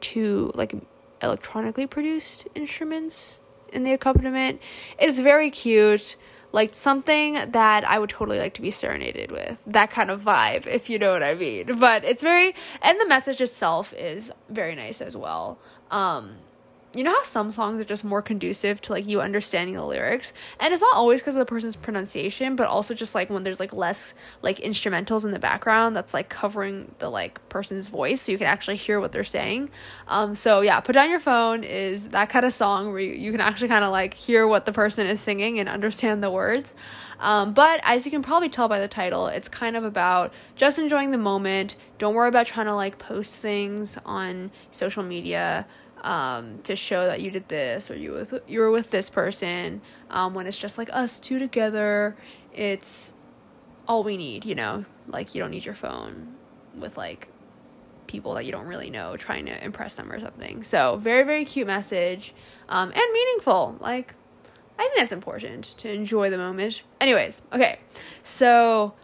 two 0.00 0.50
like 0.54 0.74
electronically 1.22 1.86
produced 1.86 2.46
instruments 2.54 3.40
in 3.72 3.84
the 3.84 3.92
accompaniment. 3.92 4.60
It's 4.98 5.20
very 5.20 5.50
cute 5.50 6.16
like 6.52 6.74
something 6.74 7.34
that 7.34 7.88
I 7.88 7.98
would 7.98 8.10
totally 8.10 8.38
like 8.38 8.54
to 8.54 8.62
be 8.62 8.70
serenaded 8.70 9.30
with. 9.30 9.58
That 9.66 9.90
kind 9.90 10.10
of 10.10 10.22
vibe, 10.22 10.66
if 10.66 10.88
you 10.88 10.98
know 10.98 11.12
what 11.12 11.22
I 11.22 11.34
mean. 11.34 11.78
But 11.78 12.04
it's 12.04 12.22
very 12.22 12.54
and 12.82 13.00
the 13.00 13.06
message 13.06 13.40
itself 13.40 13.92
is 13.94 14.32
very 14.48 14.74
nice 14.74 15.00
as 15.00 15.16
well. 15.16 15.58
Um 15.90 16.36
you 16.98 17.04
know 17.04 17.12
how 17.12 17.22
some 17.22 17.50
songs 17.50 17.80
are 17.80 17.84
just 17.84 18.04
more 18.04 18.20
conducive 18.20 18.80
to 18.82 18.92
like 18.92 19.06
you 19.06 19.20
understanding 19.20 19.76
the 19.76 19.84
lyrics? 19.84 20.32
And 20.58 20.72
it's 20.74 20.82
not 20.82 20.94
always 20.94 21.20
because 21.20 21.34
of 21.36 21.38
the 21.38 21.46
person's 21.46 21.76
pronunciation 21.76 22.56
but 22.56 22.66
also 22.66 22.94
just 22.94 23.14
like 23.14 23.30
when 23.30 23.44
there's 23.44 23.60
like 23.60 23.72
less 23.72 24.14
like 24.42 24.58
instrumentals 24.58 25.24
in 25.24 25.30
the 25.30 25.38
background 25.38 25.94
that's 25.94 26.12
like 26.12 26.28
covering 26.28 26.94
the 26.98 27.08
like 27.08 27.46
person's 27.48 27.88
voice 27.88 28.22
so 28.22 28.32
you 28.32 28.38
can 28.38 28.46
actually 28.46 28.76
hear 28.76 29.00
what 29.00 29.12
they're 29.12 29.24
saying. 29.24 29.70
Um 30.08 30.34
so 30.34 30.60
yeah 30.60 30.80
put 30.80 30.92
down 30.92 31.08
your 31.10 31.20
phone 31.20 31.64
is 31.64 32.08
that 32.08 32.28
kind 32.28 32.44
of 32.44 32.52
song 32.52 32.90
where 32.90 33.00
you, 33.00 33.12
you 33.12 33.30
can 33.30 33.40
actually 33.40 33.68
kind 33.68 33.84
of 33.84 33.92
like 33.92 34.14
hear 34.14 34.46
what 34.46 34.66
the 34.66 34.72
person 34.72 35.06
is 35.06 35.20
singing 35.20 35.58
and 35.58 35.68
understand 35.68 36.22
the 36.22 36.30
words. 36.30 36.74
Um, 37.20 37.52
but 37.52 37.80
as 37.82 38.04
you 38.04 38.10
can 38.10 38.22
probably 38.22 38.48
tell 38.48 38.68
by 38.68 38.78
the 38.78 38.88
title, 38.88 39.26
it's 39.26 39.48
kind 39.48 39.76
of 39.76 39.84
about 39.84 40.32
just 40.56 40.78
enjoying 40.78 41.10
the 41.10 41.18
moment. 41.18 41.76
Don't 41.98 42.14
worry 42.14 42.28
about 42.28 42.46
trying 42.46 42.66
to 42.66 42.74
like 42.74 42.98
post 42.98 43.36
things 43.36 43.98
on 44.04 44.50
social 44.70 45.02
media 45.02 45.66
um, 46.02 46.60
to 46.62 46.76
show 46.76 47.06
that 47.06 47.20
you 47.20 47.30
did 47.30 47.48
this 47.48 47.90
or 47.90 47.96
you 47.96 48.12
with 48.12 48.40
you 48.46 48.60
were 48.60 48.70
with 48.70 48.90
this 48.90 49.10
person. 49.10 49.80
Um, 50.10 50.34
when 50.34 50.46
it's 50.46 50.58
just 50.58 50.78
like 50.78 50.88
us 50.92 51.18
two 51.18 51.38
together, 51.38 52.16
it's 52.52 53.14
all 53.86 54.04
we 54.04 54.16
need. 54.16 54.44
You 54.44 54.54
know, 54.54 54.84
like 55.06 55.34
you 55.34 55.40
don't 55.40 55.50
need 55.50 55.64
your 55.64 55.74
phone 55.74 56.34
with 56.74 56.96
like 56.96 57.28
people 58.06 58.34
that 58.34 58.46
you 58.46 58.52
don't 58.52 58.66
really 58.66 58.90
know 58.90 59.16
trying 59.16 59.46
to 59.46 59.64
impress 59.64 59.96
them 59.96 60.10
or 60.10 60.20
something. 60.20 60.62
So 60.62 60.96
very 60.96 61.24
very 61.24 61.44
cute 61.44 61.66
message, 61.66 62.34
um, 62.68 62.90
and 62.94 63.12
meaningful. 63.12 63.76
Like 63.80 64.14
I 64.78 64.82
think 64.82 64.96
that's 64.96 65.12
important 65.12 65.64
to 65.78 65.92
enjoy 65.92 66.30
the 66.30 66.38
moment. 66.38 66.82
Anyways, 67.00 67.42
okay, 67.52 67.80
so 68.22 68.94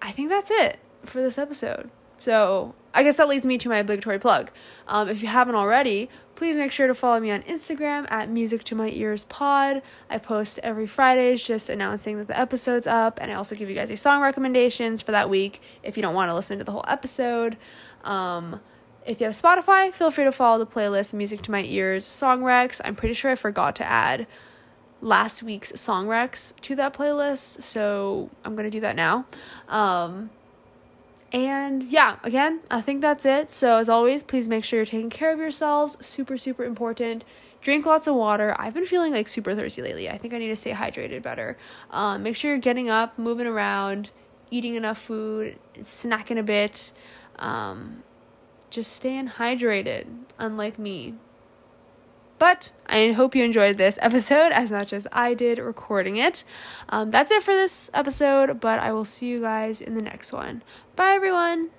I 0.00 0.12
think 0.12 0.28
that's 0.30 0.50
it 0.50 0.78
for 1.04 1.20
this 1.20 1.38
episode. 1.38 1.90
So 2.18 2.74
I 2.92 3.02
guess 3.02 3.18
that 3.18 3.28
leads 3.28 3.46
me 3.46 3.58
to 3.58 3.68
my 3.68 3.78
obligatory 3.78 4.18
plug. 4.18 4.50
Um, 4.88 5.08
if 5.08 5.22
you 5.22 5.28
haven't 5.28 5.54
already, 5.54 6.10
please 6.34 6.56
make 6.56 6.72
sure 6.72 6.86
to 6.86 6.94
follow 6.94 7.20
me 7.20 7.30
on 7.30 7.42
Instagram 7.42 8.10
at 8.10 8.28
Music 8.28 8.64
to 8.64 8.74
My 8.74 8.88
Ears 8.90 9.24
Pod. 9.24 9.82
I 10.08 10.18
post 10.18 10.58
every 10.62 10.86
Fridays 10.86 11.42
just 11.42 11.68
announcing 11.68 12.18
that 12.18 12.28
the 12.28 12.38
episode's 12.38 12.86
up, 12.86 13.18
and 13.20 13.30
I 13.30 13.34
also 13.34 13.54
give 13.54 13.68
you 13.68 13.76
guys 13.76 13.90
a 13.90 13.96
song 13.96 14.20
recommendations 14.22 15.02
for 15.02 15.12
that 15.12 15.30
week 15.30 15.60
if 15.82 15.96
you 15.96 16.02
don't 16.02 16.14
want 16.14 16.30
to 16.30 16.34
listen 16.34 16.58
to 16.58 16.64
the 16.64 16.72
whole 16.72 16.84
episode. 16.88 17.56
Um, 18.02 18.60
if 19.06 19.20
you 19.20 19.26
have 19.26 19.34
Spotify, 19.34 19.92
feel 19.92 20.10
free 20.10 20.24
to 20.24 20.32
follow 20.32 20.58
the 20.58 20.70
playlist 20.70 21.14
Music 21.14 21.42
to 21.42 21.50
My 21.50 21.62
Ears 21.62 22.04
Song 22.04 22.42
Recs. 22.42 22.80
I'm 22.84 22.96
pretty 22.96 23.14
sure 23.14 23.30
I 23.30 23.34
forgot 23.34 23.76
to 23.76 23.84
add 23.84 24.26
last 25.02 25.42
week's 25.42 25.78
song 25.80 26.06
recs 26.06 26.54
to 26.60 26.74
that 26.76 26.92
playlist, 26.92 27.62
so 27.62 28.30
I'm 28.44 28.54
gonna 28.56 28.70
do 28.70 28.80
that 28.80 28.96
now. 28.96 29.26
Um, 29.68 30.30
and 31.32 31.82
yeah, 31.84 32.16
again, 32.24 32.60
I 32.70 32.80
think 32.80 33.00
that's 33.00 33.24
it. 33.24 33.50
So, 33.50 33.76
as 33.76 33.88
always, 33.88 34.22
please 34.22 34.48
make 34.48 34.64
sure 34.64 34.78
you're 34.78 34.86
taking 34.86 35.10
care 35.10 35.32
of 35.32 35.38
yourselves. 35.38 35.96
Super, 36.04 36.36
super 36.36 36.64
important. 36.64 37.24
Drink 37.60 37.86
lots 37.86 38.06
of 38.06 38.14
water. 38.14 38.56
I've 38.58 38.74
been 38.74 38.86
feeling 38.86 39.12
like 39.12 39.28
super 39.28 39.54
thirsty 39.54 39.82
lately. 39.82 40.08
I 40.08 40.18
think 40.18 40.34
I 40.34 40.38
need 40.38 40.48
to 40.48 40.56
stay 40.56 40.72
hydrated 40.72 41.22
better. 41.22 41.58
Um, 41.90 42.22
make 42.22 42.34
sure 42.34 42.50
you're 42.50 42.58
getting 42.58 42.88
up, 42.88 43.18
moving 43.18 43.46
around, 43.46 44.10
eating 44.50 44.74
enough 44.74 44.98
food, 44.98 45.58
snacking 45.78 46.38
a 46.38 46.42
bit. 46.42 46.92
Um, 47.38 48.02
just 48.70 48.92
staying 48.92 49.28
hydrated, 49.28 50.06
unlike 50.38 50.78
me. 50.78 51.14
But 52.38 52.72
I 52.86 53.12
hope 53.12 53.36
you 53.36 53.44
enjoyed 53.44 53.76
this 53.76 53.98
episode 54.02 54.52
as 54.52 54.72
much 54.72 54.94
as 54.94 55.06
I 55.12 55.34
did 55.34 55.58
recording 55.58 56.16
it. 56.16 56.42
Um, 56.88 57.10
that's 57.10 57.30
it 57.30 57.42
for 57.42 57.52
this 57.52 57.90
episode, 57.92 58.60
but 58.60 58.78
I 58.78 58.92
will 58.92 59.04
see 59.04 59.26
you 59.26 59.40
guys 59.40 59.82
in 59.82 59.94
the 59.94 60.02
next 60.02 60.32
one. 60.32 60.62
Bye, 61.00 61.14
everyone. 61.14 61.70